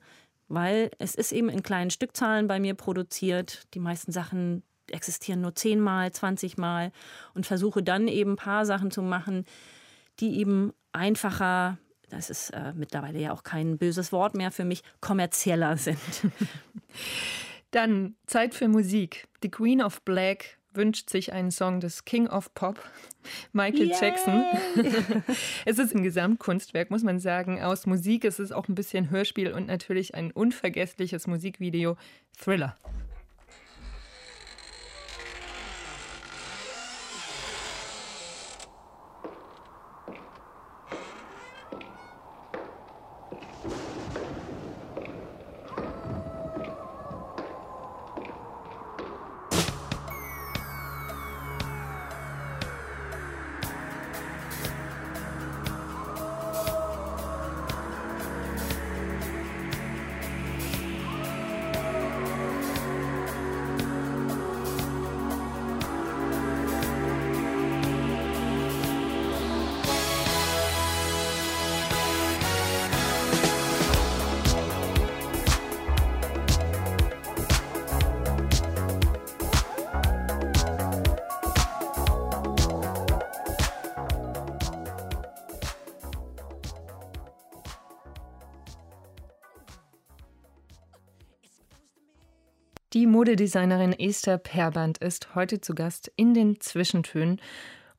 [0.50, 3.64] weil es ist eben in kleinen Stückzahlen bei mir produziert.
[3.74, 6.92] Die meisten Sachen existieren nur zehnmal, zwanzigmal
[7.34, 9.46] und versuche dann eben ein paar Sachen zu machen,
[10.20, 11.78] die eben einfacher,
[12.10, 16.00] das ist äh, mittlerweile ja auch kein böses Wort mehr für mich, kommerzieller sind.
[17.72, 19.28] Dann Zeit für Musik.
[19.44, 22.80] The Queen of Black wünscht sich einen Song des King of Pop,
[23.54, 23.98] Michael Yay.
[24.00, 24.44] Jackson.
[25.66, 28.26] es ist ein Gesamtkunstwerk, muss man sagen, aus Musik.
[28.26, 31.98] Es ist auch ein bisschen Hörspiel und natürlich ein unvergessliches Musikvideo,
[32.38, 32.78] Thriller.
[92.94, 97.40] Die Modedesignerin Esther Perband ist heute zu Gast in den Zwischentönen.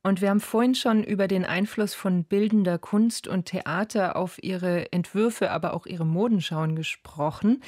[0.03, 4.91] Und wir haben vorhin schon über den Einfluss von bildender Kunst und Theater auf ihre
[4.91, 7.63] Entwürfe, aber auch ihre Modenschauen gesprochen.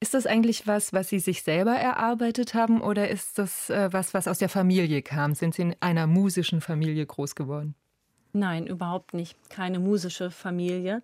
[0.00, 4.12] Ist das eigentlich was, was Sie sich selber erarbeitet haben oder ist das äh, was,
[4.12, 5.34] was aus der Familie kam?
[5.34, 7.74] Sind Sie in einer musischen Familie groß geworden?
[8.34, 9.34] Nein, überhaupt nicht.
[9.48, 11.02] Keine musische Familie.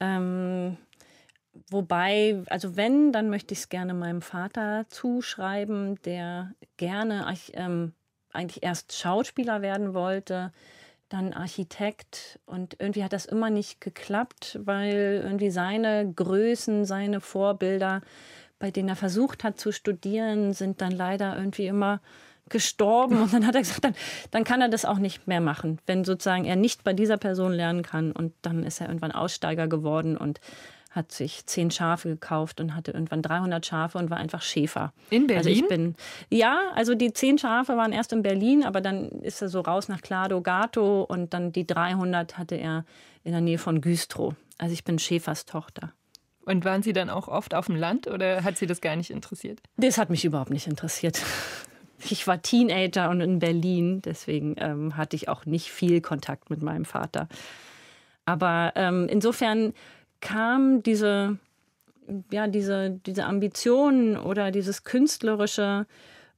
[0.00, 0.78] Ähm,
[1.68, 7.92] Wobei, also wenn, dann möchte ich es gerne meinem Vater zuschreiben, der gerne ähm,
[8.32, 10.52] eigentlich erst Schauspieler werden wollte,
[11.10, 12.40] dann Architekt.
[12.46, 18.00] Und irgendwie hat das immer nicht geklappt, weil irgendwie seine Größen, seine Vorbilder,
[18.58, 22.00] bei denen er versucht hat zu studieren, sind dann leider irgendwie immer
[22.48, 23.20] gestorben.
[23.20, 23.94] Und dann hat er gesagt, dann,
[24.30, 27.52] dann kann er das auch nicht mehr machen, wenn sozusagen er nicht bei dieser Person
[27.52, 28.12] lernen kann.
[28.12, 30.40] Und dann ist er irgendwann Aussteiger geworden und
[30.92, 34.92] hat sich zehn Schafe gekauft und hatte irgendwann 300 Schafe und war einfach Schäfer.
[35.10, 35.38] In Berlin?
[35.38, 35.94] Also ich bin,
[36.28, 39.88] ja, also die zehn Schafe waren erst in Berlin, aber dann ist er so raus
[39.88, 42.84] nach Clado Gato und dann die 300 hatte er
[43.24, 44.34] in der Nähe von Güstrow.
[44.58, 45.92] Also ich bin Schäfers Tochter.
[46.44, 49.10] Und waren Sie dann auch oft auf dem Land oder hat Sie das gar nicht
[49.10, 49.60] interessiert?
[49.76, 51.22] Das hat mich überhaupt nicht interessiert.
[52.10, 56.60] Ich war Teenager und in Berlin, deswegen ähm, hatte ich auch nicht viel Kontakt mit
[56.60, 57.28] meinem Vater.
[58.24, 59.72] Aber ähm, insofern
[60.22, 61.36] kam diese,
[62.30, 65.86] ja, diese, diese Ambition oder dieses künstlerische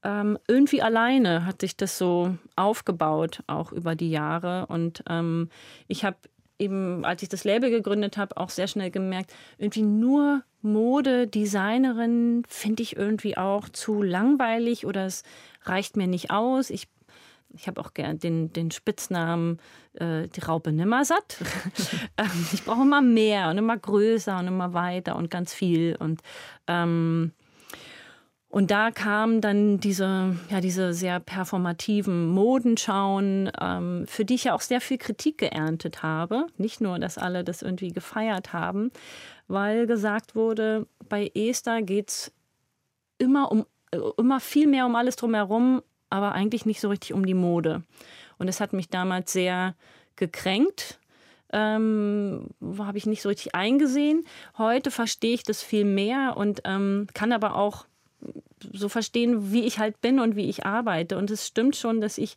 [0.02, 4.66] ähm, irgendwie alleine hat sich das so aufgebaut, auch über die Jahre.
[4.66, 5.48] Und ähm,
[5.88, 6.16] ich habe
[6.58, 12.82] eben, als ich das Label gegründet habe, auch sehr schnell gemerkt, irgendwie nur Modedesignerin finde
[12.82, 15.22] ich irgendwie auch zu langweilig oder es
[15.62, 16.70] reicht mir nicht aus.
[16.70, 16.88] Ich
[17.56, 19.58] ich habe auch gern den, den Spitznamen
[19.94, 21.38] äh, die Raupe Nimmersatt.
[22.16, 25.96] Ähm, ich brauche immer mehr und immer größer und immer weiter und ganz viel.
[25.98, 26.20] Und,
[26.68, 27.32] ähm,
[28.48, 34.54] und da kamen dann diese, ja, diese sehr performativen Modenschauen, ähm, für die ich ja
[34.54, 36.46] auch sehr viel Kritik geerntet habe.
[36.56, 38.92] Nicht nur, dass alle das irgendwie gefeiert haben,
[39.48, 42.32] weil gesagt wurde, bei Esther geht es
[43.18, 45.82] immer um äh, immer viel mehr um alles drumherum
[46.14, 47.82] aber eigentlich nicht so richtig um die Mode.
[48.38, 49.74] Und es hat mich damals sehr
[50.14, 51.00] gekränkt.
[51.52, 52.46] Ähm,
[52.78, 54.24] habe ich nicht so richtig eingesehen.
[54.56, 57.86] Heute verstehe ich das viel mehr und ähm, kann aber auch
[58.72, 61.18] so verstehen, wie ich halt bin und wie ich arbeite.
[61.18, 62.36] Und es stimmt schon, dass ich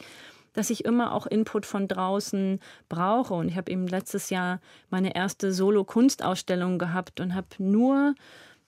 [0.54, 2.60] dass ich immer auch Input von draußen
[2.90, 3.36] brauche.
[3.36, 4.60] Und ich habe eben letztes Jahr
[4.90, 8.16] meine erste Solo-Kunstausstellung gehabt und habe nur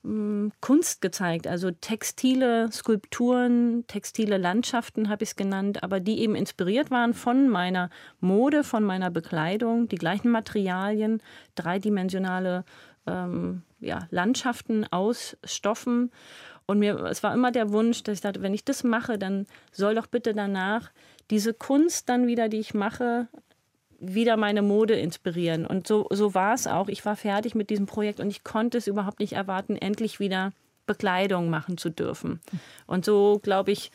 [0.02, 6.90] Kunst gezeigt, also textile Skulpturen, textile Landschaften habe ich es genannt, aber die eben inspiriert
[6.90, 11.22] waren von meiner Mode, von meiner Bekleidung, die gleichen Materialien,
[11.54, 12.64] dreidimensionale
[13.06, 16.10] ähm, ja, Landschaften aus Stoffen.
[16.64, 19.46] Und mir, es war immer der Wunsch, dass ich dachte, wenn ich das mache, dann
[19.70, 20.90] soll doch bitte danach
[21.30, 23.28] diese Kunst dann wieder, die ich mache,
[24.00, 25.66] wieder meine Mode inspirieren.
[25.66, 26.88] Und so, so war es auch.
[26.88, 30.52] Ich war fertig mit diesem Projekt und ich konnte es überhaupt nicht erwarten, endlich wieder
[30.86, 32.40] Bekleidung machen zu dürfen.
[32.86, 33.92] Und so, glaube ich,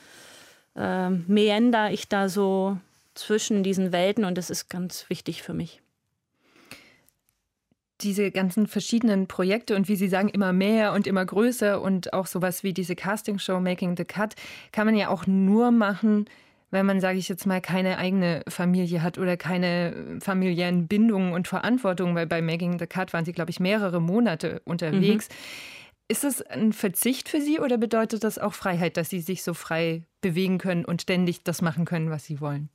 [0.75, 2.77] äh, meander ich da so
[3.15, 5.81] zwischen diesen Welten und das ist ganz wichtig für mich
[8.01, 12.27] diese ganzen verschiedenen Projekte und wie Sie sagen, immer mehr und immer größer und auch
[12.27, 14.35] sowas wie diese Castingshow Making the Cut
[14.71, 16.25] kann man ja auch nur machen,
[16.71, 21.47] wenn man, sage ich jetzt mal, keine eigene Familie hat oder keine familiären Bindungen und
[21.47, 25.29] Verantwortung, weil bei Making the Cut waren Sie, glaube ich, mehrere Monate unterwegs.
[25.29, 25.35] Mhm.
[26.07, 29.53] Ist das ein Verzicht für Sie oder bedeutet das auch Freiheit, dass Sie sich so
[29.53, 32.69] frei bewegen können und ständig das machen können, was Sie wollen?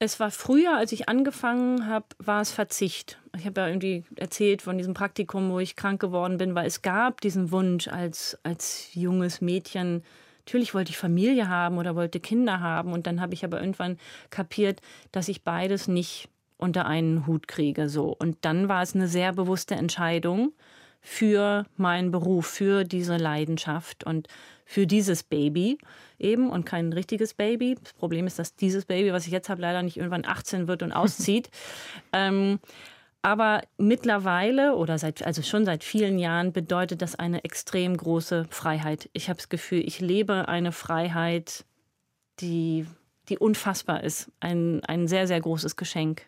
[0.00, 3.20] Es war früher, als ich angefangen habe, war es Verzicht.
[3.36, 6.82] Ich habe ja irgendwie erzählt von diesem Praktikum, wo ich krank geworden bin, weil es
[6.82, 10.04] gab diesen Wunsch als, als junges Mädchen,
[10.48, 12.94] Natürlich wollte ich Familie haben oder wollte Kinder haben.
[12.94, 13.98] Und dann habe ich aber irgendwann
[14.30, 14.80] kapiert,
[15.12, 17.90] dass ich beides nicht unter einen Hut kriege.
[17.90, 18.16] So.
[18.18, 20.54] Und dann war es eine sehr bewusste Entscheidung
[21.02, 24.26] für meinen Beruf, für diese Leidenschaft und
[24.64, 25.76] für dieses Baby
[26.18, 27.76] eben und kein richtiges Baby.
[27.82, 30.82] Das Problem ist, dass dieses Baby, was ich jetzt habe, leider nicht irgendwann 18 wird
[30.82, 31.50] und auszieht.
[32.14, 32.58] ähm,
[33.22, 39.10] aber mittlerweile oder seit, also schon seit vielen Jahren bedeutet das eine extrem große Freiheit.
[39.12, 41.64] Ich habe das Gefühl, ich lebe eine Freiheit,
[42.40, 42.86] die,
[43.28, 44.30] die unfassbar ist.
[44.40, 46.22] Ein, ein sehr, sehr großes Geschenk.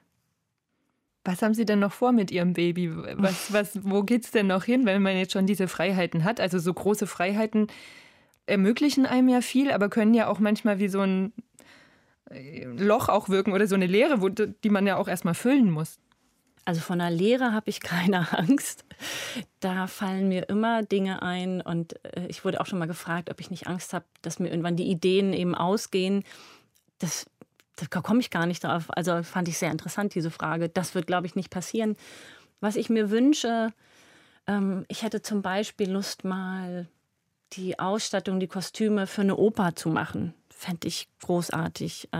[1.24, 2.90] Was haben Sie denn noch vor mit Ihrem Baby?
[3.16, 6.40] Was, was, wo geht es denn noch hin, wenn man jetzt schon diese Freiheiten hat?
[6.40, 7.68] Also so große Freiheiten
[8.46, 11.32] ermöglichen einem ja viel, aber können ja auch manchmal wie so ein
[12.76, 15.98] Loch auch wirken oder so eine Leere, wo, die man ja auch erstmal füllen muss.
[16.70, 18.84] Also von der Lehre habe ich keine Angst.
[19.58, 23.40] Da fallen mir immer Dinge ein und äh, ich wurde auch schon mal gefragt, ob
[23.40, 26.22] ich nicht Angst habe, dass mir irgendwann die Ideen eben ausgehen.
[26.98, 27.26] Das,
[27.74, 28.84] da komme ich gar nicht drauf.
[28.90, 30.68] Also fand ich sehr interessant, diese Frage.
[30.68, 31.96] Das wird, glaube ich, nicht passieren.
[32.60, 33.72] Was ich mir wünsche,
[34.46, 36.86] ähm, ich hätte zum Beispiel Lust, mal
[37.54, 40.34] die Ausstattung, die Kostüme für eine Oper zu machen.
[40.50, 42.10] Fände ich großartig.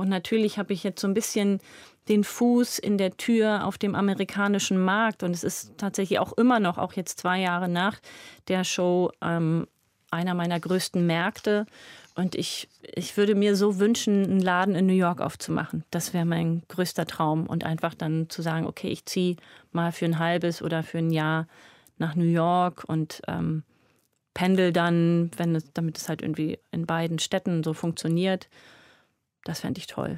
[0.00, 1.60] Und natürlich habe ich jetzt so ein bisschen
[2.08, 5.22] den Fuß in der Tür auf dem amerikanischen Markt.
[5.22, 8.00] Und es ist tatsächlich auch immer noch, auch jetzt zwei Jahre nach
[8.48, 9.66] der Show, ähm,
[10.10, 11.66] einer meiner größten Märkte.
[12.14, 15.84] Und ich, ich würde mir so wünschen, einen Laden in New York aufzumachen.
[15.90, 17.46] Das wäre mein größter Traum.
[17.46, 19.36] Und einfach dann zu sagen, okay, ich ziehe
[19.70, 21.46] mal für ein halbes oder für ein Jahr
[21.98, 23.62] nach New York und ähm,
[24.34, 28.48] pendel dann, wenn es, damit es halt irgendwie in beiden Städten so funktioniert.
[29.44, 30.16] Das fände ich toll.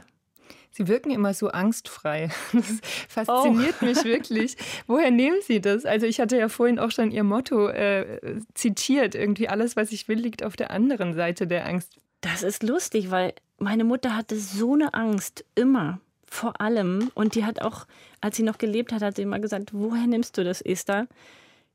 [0.71, 2.31] Sie wirken immer so angstfrei.
[2.53, 3.85] Das fasziniert oh.
[3.85, 4.57] mich wirklich.
[4.87, 5.85] Woher nehmen Sie das?
[5.85, 9.15] Also ich hatte ja vorhin auch schon Ihr Motto äh, zitiert.
[9.15, 11.97] Irgendwie alles, was ich will, liegt auf der anderen Seite der Angst.
[12.23, 16.01] Das ist lustig, weil meine Mutter hatte so eine Angst immer
[16.33, 17.11] vor allem.
[17.15, 17.87] Und die hat auch,
[18.21, 21.07] als sie noch gelebt hat, hat sie immer gesagt, woher nimmst du das, Esther?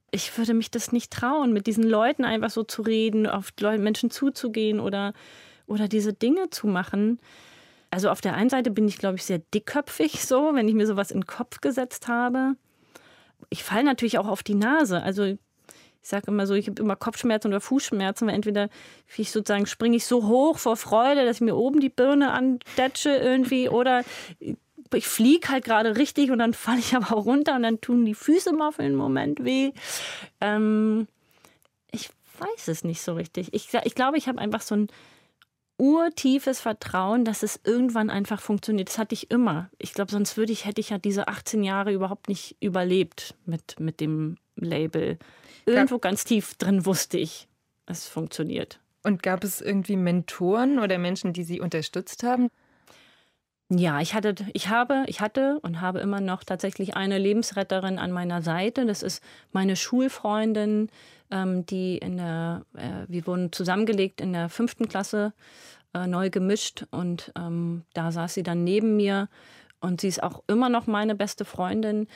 [0.10, 4.10] Ich würde mich das nicht trauen, mit diesen Leuten einfach so zu reden, auf Menschen
[4.10, 5.14] zuzugehen oder,
[5.68, 7.20] oder diese Dinge zu machen.
[7.92, 10.88] Also auf der einen Seite bin ich, glaube ich, sehr dickköpfig so, wenn ich mir
[10.88, 12.56] sowas in den Kopf gesetzt habe.
[13.50, 15.02] Ich falle natürlich auch auf die Nase.
[15.02, 15.38] Also ich
[16.02, 18.70] sage immer so, ich habe immer Kopfschmerzen oder Fußschmerzen, weil entweder
[19.16, 23.10] ich sozusagen springe ich so hoch vor Freude, dass ich mir oben die Birne andetsche
[23.10, 24.04] irgendwie oder
[24.94, 28.06] ich fliege halt gerade richtig und dann falle ich aber auch runter und dann tun
[28.06, 29.72] die Füße mal für einen Moment weh.
[30.40, 31.08] Ähm,
[31.92, 32.10] ich
[32.40, 33.54] weiß es nicht so richtig.
[33.54, 34.88] Ich, ich glaube, ich habe einfach so ein
[35.78, 38.90] urtiefes Vertrauen, dass es irgendwann einfach funktioniert.
[38.90, 39.70] Das hatte ich immer.
[39.78, 43.80] Ich glaube, sonst würde ich, hätte ich ja diese 18 Jahre überhaupt nicht überlebt mit,
[43.80, 45.18] mit dem Label.
[45.66, 47.48] Irgendwo ganz tief drin wusste ich,
[47.86, 48.80] es funktioniert.
[49.04, 52.50] Und gab es irgendwie Mentoren oder Menschen, die Sie unterstützt haben?
[53.70, 58.12] Ja, ich hatte, ich habe, ich hatte und habe immer noch tatsächlich eine Lebensretterin an
[58.12, 58.86] meiner Seite.
[58.86, 59.22] Das ist
[59.52, 60.90] meine Schulfreundin,
[61.32, 65.34] die in der, äh, wir wurden zusammengelegt in der fünften Klasse,
[65.94, 69.30] äh, neu gemischt und ähm, da saß sie dann neben mir
[69.80, 72.08] und sie ist auch immer noch meine beste Freundin.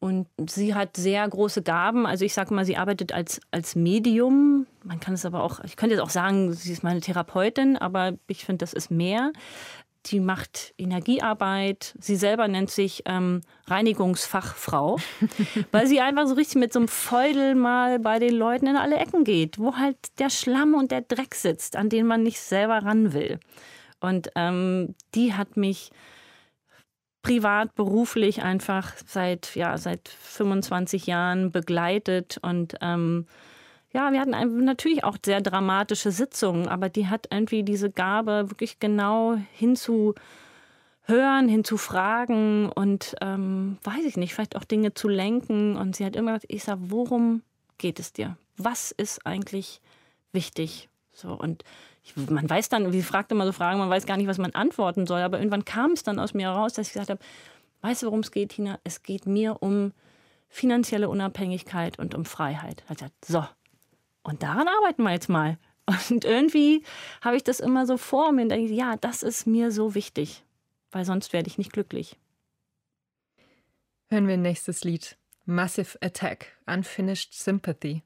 [0.00, 2.06] Und sie hat sehr große Gaben.
[2.06, 4.66] Also ich sage mal, sie arbeitet als, als Medium.
[4.84, 8.12] Man kann es aber auch, ich könnte jetzt auch sagen, sie ist meine Therapeutin, aber
[8.28, 9.32] ich finde, das ist mehr
[10.10, 11.94] die macht Energiearbeit.
[12.00, 14.98] Sie selber nennt sich ähm, Reinigungsfachfrau,
[15.72, 18.96] weil sie einfach so richtig mit so einem Feudel mal bei den Leuten in alle
[18.96, 22.84] Ecken geht, wo halt der Schlamm und der Dreck sitzt, an den man nicht selber
[22.84, 23.38] ran will.
[24.00, 25.90] Und ähm, die hat mich
[27.22, 33.26] privat, beruflich einfach seit, ja, seit 25 Jahren begleitet und ähm,
[33.92, 38.80] ja, wir hatten natürlich auch sehr dramatische Sitzungen, aber die hat irgendwie diese Gabe, wirklich
[38.80, 40.18] genau hinzuhören,
[41.48, 45.76] hinzufragen und ähm, weiß ich nicht, vielleicht auch Dinge zu lenken.
[45.76, 47.42] Und sie hat immer gesagt, Isa, worum
[47.78, 48.36] geht es dir?
[48.58, 49.80] Was ist eigentlich
[50.32, 50.90] wichtig?
[51.12, 51.64] So und
[52.04, 54.52] ich, man weiß dann, wie fragt immer so Fragen, man weiß gar nicht, was man
[54.52, 55.20] antworten soll.
[55.20, 57.20] Aber irgendwann kam es dann aus mir heraus, dass ich gesagt habe,
[57.80, 58.78] weißt du, worum es geht, Tina?
[58.84, 59.92] Es geht mir um
[60.48, 62.84] finanzielle Unabhängigkeit und um Freiheit.
[62.88, 63.44] Gesagt, so,
[64.28, 65.58] und daran arbeiten wir jetzt mal.
[66.10, 66.84] Und irgendwie
[67.22, 70.44] habe ich das immer so vor mir und denke, ja, das ist mir so wichtig,
[70.90, 72.18] weil sonst werde ich nicht glücklich.
[74.10, 75.16] Hören wir nächstes Lied.
[75.46, 78.02] Massive Attack, Unfinished Sympathy.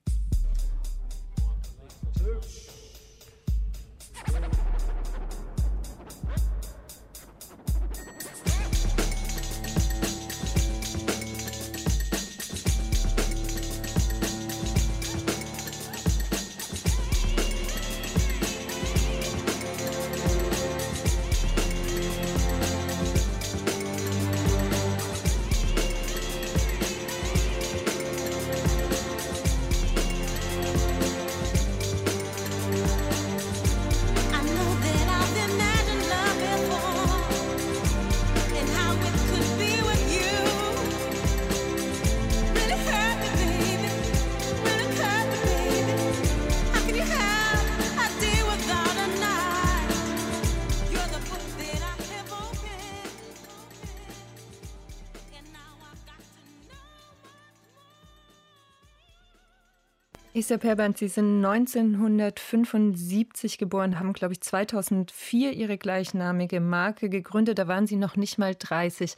[60.52, 67.58] Isa Perband, Sie sind 1975 geboren, haben, glaube ich, 2004 Ihre gleichnamige Marke gegründet.
[67.58, 69.14] Da waren Sie noch nicht mal 30.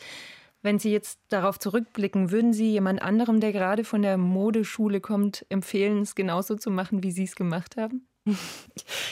[0.62, 5.44] Wenn Sie jetzt darauf zurückblicken, würden Sie jemand anderem, der gerade von der Modeschule kommt,
[5.48, 8.06] empfehlen, es genauso zu machen, wie Sie es gemacht haben?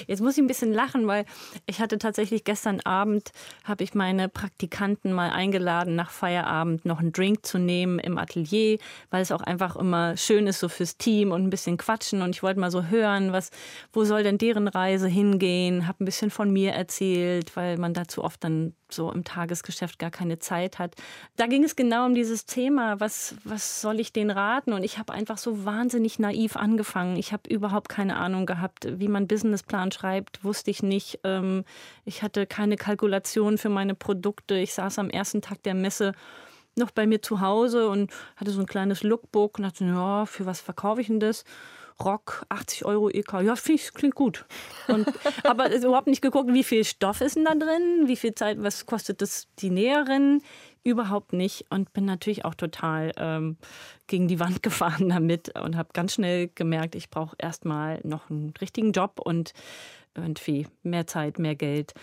[0.07, 1.27] Jetzt muss ich ein bisschen lachen, weil
[1.67, 3.33] ich hatte tatsächlich gestern Abend,
[3.65, 8.79] habe ich meine Praktikanten mal eingeladen, nach Feierabend noch einen Drink zu nehmen im Atelier,
[9.11, 12.23] weil es auch einfach immer schön ist so fürs Team und ein bisschen quatschen.
[12.23, 13.51] Und ich wollte mal so hören, was,
[13.93, 15.87] wo soll denn deren Reise hingehen?
[15.87, 20.11] Habe ein bisschen von mir erzählt, weil man dazu oft dann so im Tagesgeschäft gar
[20.11, 20.95] keine Zeit hat.
[21.37, 24.73] Da ging es genau um dieses Thema, was, was soll ich denen raten?
[24.73, 27.17] Und ich habe einfach so wahnsinnig naiv angefangen.
[27.17, 31.21] Ich habe überhaupt keine Ahnung gehabt, wie man Businessplan schreibt, wusste ich nicht.
[31.25, 31.65] Ähm,
[32.05, 34.57] ich hatte keine Kalkulation für meine Produkte.
[34.57, 36.13] Ich saß am ersten Tag der Messe
[36.77, 40.47] noch bei mir zu Hause und hatte so ein kleines Lookbook und dachte, ja, für
[40.47, 41.45] was verkaufe ich denn das?
[42.03, 43.41] Rock, 80 Euro EK.
[43.43, 44.45] Ja, finde ich, klingt gut.
[44.89, 45.07] Und,
[45.45, 48.87] aber überhaupt nicht geguckt, wie viel Stoff ist denn da drin, wie viel Zeit, was
[48.87, 50.43] kostet das die Näherin?
[50.85, 51.67] Überhaupt nicht.
[51.71, 53.57] Und bin natürlich auch total ähm,
[54.07, 58.53] gegen die Wand gefahren damit und habe ganz schnell gemerkt, ich brauche erstmal noch einen
[58.61, 59.53] richtigen Job und
[60.15, 61.95] irgendwie mehr Zeit, mehr Geld.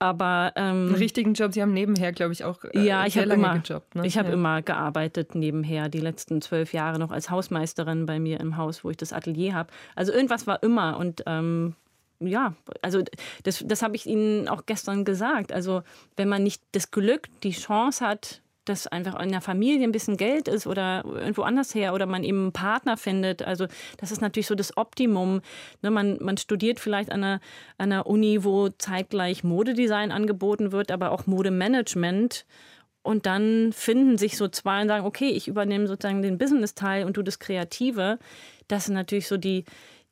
[0.00, 1.52] Aber ähm, einen richtigen Job.
[1.52, 3.96] Sie haben nebenher, glaube ich, auch äh, ja, ich sehr lange immer, gejobbt.
[3.96, 4.06] Ne?
[4.06, 4.34] Ich habe ja.
[4.34, 8.90] immer gearbeitet nebenher, die letzten zwölf Jahre noch als Hausmeisterin bei mir im Haus, wo
[8.90, 9.70] ich das Atelier habe.
[9.96, 11.74] Also irgendwas war immer und ähm,
[12.20, 13.02] ja, also
[13.44, 15.52] das, das habe ich Ihnen auch gestern gesagt.
[15.52, 15.82] Also
[16.16, 20.16] wenn man nicht das Glück, die Chance hat, dass einfach in der Familie ein bisschen
[20.16, 23.42] Geld ist oder irgendwo anders her oder man eben einen Partner findet.
[23.42, 23.66] Also
[23.96, 25.40] das ist natürlich so das Optimum.
[25.82, 27.40] Ne, man, man studiert vielleicht an einer,
[27.78, 32.44] einer Uni, wo zeitgleich Modedesign angeboten wird, aber auch Modemanagement.
[33.02, 37.16] Und dann finden sich so zwei und sagen, okay, ich übernehme sozusagen den Business-Teil und
[37.16, 38.18] du das Kreative.
[38.66, 39.64] Das ist natürlich so die,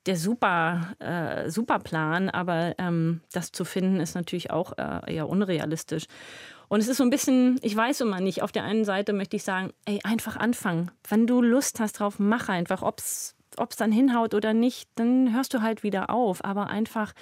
[0.06, 5.28] der super, äh, super Plan, aber ähm, das zu finden ist natürlich auch äh, eher
[5.28, 6.06] unrealistisch.
[6.68, 9.36] Und es ist so ein bisschen, ich weiß immer nicht, auf der einen Seite möchte
[9.36, 10.90] ich sagen, ey, einfach anfangen.
[11.08, 12.82] Wenn du Lust hast drauf, mach einfach.
[12.82, 13.34] Ob es
[13.76, 16.44] dann hinhaut oder nicht, dann hörst du halt wieder auf.
[16.44, 17.12] Aber einfach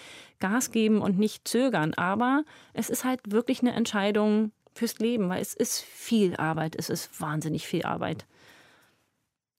[0.41, 1.95] Gas geben und nicht zögern.
[1.95, 6.75] Aber es ist halt wirklich eine Entscheidung fürs Leben, weil es ist viel Arbeit.
[6.77, 8.27] Es ist wahnsinnig viel Arbeit.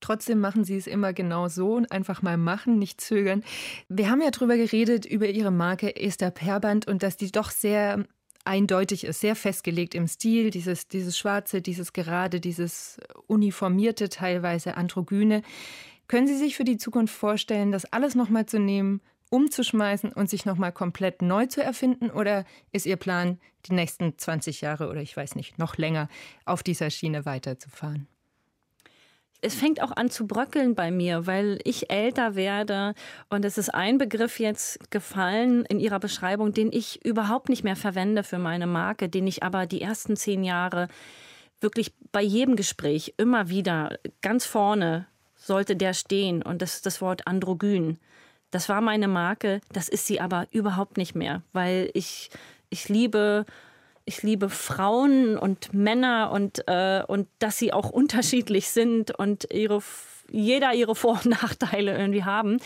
[0.02, 3.44] Trotzdem machen Sie es immer genau so und einfach mal machen, nicht zögern.
[3.88, 8.06] Wir haben ja drüber geredet, über Ihre Marke Esther Perband und dass die doch sehr
[8.46, 15.42] eindeutig ist, sehr festgelegt im Stil, dieses, dieses Schwarze, dieses Gerade, dieses Uniformierte, teilweise Androgyne.
[16.08, 20.46] Können Sie sich für die Zukunft vorstellen, das alles nochmal zu nehmen, umzuschmeißen und sich
[20.46, 22.12] nochmal komplett neu zu erfinden?
[22.12, 26.08] Oder ist Ihr Plan, die nächsten 20 Jahre oder ich weiß nicht, noch länger
[26.46, 28.08] auf dieser Schiene weiterzufahren?
[29.46, 32.96] Es fängt auch an zu bröckeln bei mir, weil ich älter werde
[33.30, 37.76] und es ist ein Begriff jetzt gefallen in Ihrer Beschreibung, den ich überhaupt nicht mehr
[37.76, 40.88] verwende für meine Marke, den ich aber die ersten zehn Jahre
[41.62, 47.02] wirklich bei jedem Gespräch immer wieder ganz vorne sollte der stehen und das ist das
[47.02, 48.00] Wort androgyn.
[48.50, 52.32] Das war meine Marke, das ist sie aber überhaupt nicht mehr, weil ich,
[52.70, 53.46] ich liebe
[54.06, 59.82] ich liebe Frauen und Männer und, äh, und dass sie auch unterschiedlich sind und ihre
[60.32, 62.58] jeder ihre Vor- und Nachteile irgendwie haben.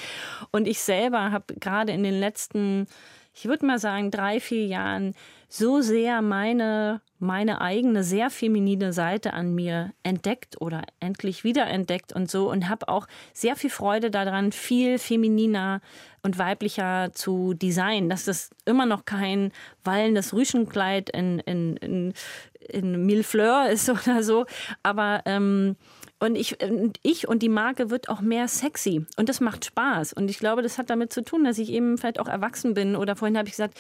[0.51, 2.87] Und ich selber habe gerade in den letzten,
[3.33, 5.13] ich würde mal sagen, drei, vier Jahren
[5.49, 12.29] so sehr meine, meine eigene sehr feminine Seite an mir entdeckt oder endlich wiederentdeckt und
[12.29, 15.81] so und habe auch sehr viel Freude daran, viel femininer
[16.23, 18.09] und weiblicher zu designen.
[18.09, 19.51] Dass das immer noch kein
[19.83, 22.13] wallendes Rüschenkleid in, in, in,
[22.59, 24.45] in Millefleur ist oder so,
[24.83, 25.75] aber ähm,
[26.21, 26.57] und ich,
[27.01, 29.05] ich und die Marke wird auch mehr sexy.
[29.15, 30.11] Und das macht Spaß.
[30.11, 32.97] Und ich glaube, das hat damit zu tun, dass ich eben vielleicht auch erwachsen bin.
[32.97, 33.79] Oder vorhin habe ich gesagt,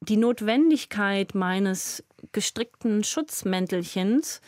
[0.00, 4.42] die Notwendigkeit meines gestrickten Schutzmäntelchens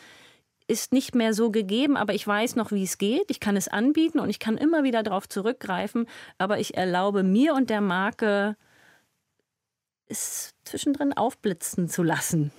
[0.67, 3.31] ist nicht mehr so gegeben, aber ich weiß noch, wie es geht.
[3.31, 6.07] Ich kann es anbieten und ich kann immer wieder darauf zurückgreifen,
[6.37, 8.57] aber ich erlaube mir und der Marke,
[10.09, 12.51] es zwischendrin aufblitzen zu lassen.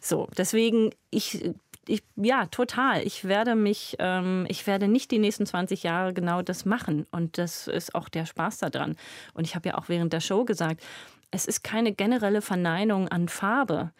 [0.00, 1.52] So, deswegen, ich,
[1.86, 3.02] ich, ja, total.
[3.02, 7.06] Ich werde mich, ähm, ich werde nicht die nächsten 20 Jahre genau das machen.
[7.10, 8.96] Und das ist auch der Spaß daran.
[9.32, 10.82] Und ich habe ja auch während der Show gesagt,
[11.30, 13.92] es ist keine generelle Verneinung an Farbe.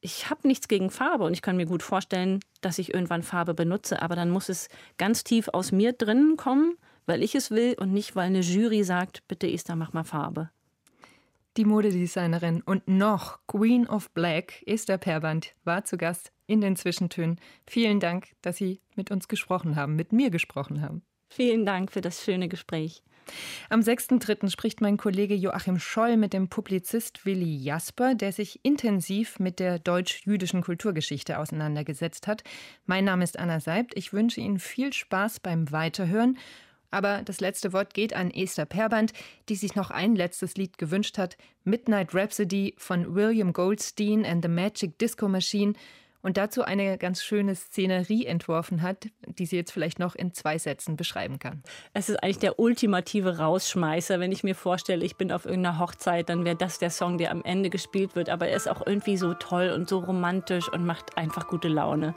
[0.00, 3.54] Ich habe nichts gegen Farbe und ich kann mir gut vorstellen, dass ich irgendwann Farbe
[3.54, 4.68] benutze, aber dann muss es
[4.98, 6.76] ganz tief aus mir drinnen kommen,
[7.06, 10.50] weil ich es will und nicht, weil eine Jury sagt, bitte Esther, mach mal Farbe.
[11.56, 17.40] Die Modedesignerin und noch Queen of Black, Esther Perband, war zu Gast in den Zwischentönen.
[17.66, 21.02] Vielen Dank, dass Sie mit uns gesprochen haben, mit mir gesprochen haben.
[21.28, 23.02] Vielen Dank für das schöne Gespräch.
[23.70, 24.50] Am 6.3.
[24.50, 29.78] spricht mein Kollege Joachim Scholl mit dem Publizist Willi Jasper, der sich intensiv mit der
[29.78, 32.44] deutsch-jüdischen Kulturgeschichte auseinandergesetzt hat.
[32.86, 33.96] Mein Name ist Anna Seibt.
[33.96, 36.38] Ich wünsche Ihnen viel Spaß beim Weiterhören.
[36.90, 39.12] Aber das letzte Wort geht an Esther Perband,
[39.48, 44.48] die sich noch ein letztes Lied gewünscht hat: Midnight Rhapsody von William Goldstein and the
[44.48, 45.74] Magic Disco Machine
[46.26, 50.58] und dazu eine ganz schöne Szenerie entworfen hat, die sie jetzt vielleicht noch in zwei
[50.58, 51.62] Sätzen beschreiben kann.
[51.92, 56.28] Es ist eigentlich der ultimative Rausschmeißer, wenn ich mir vorstelle, ich bin auf irgendeiner Hochzeit,
[56.28, 59.16] dann wäre das der Song, der am Ende gespielt wird, aber er ist auch irgendwie
[59.16, 62.16] so toll und so romantisch und macht einfach gute Laune.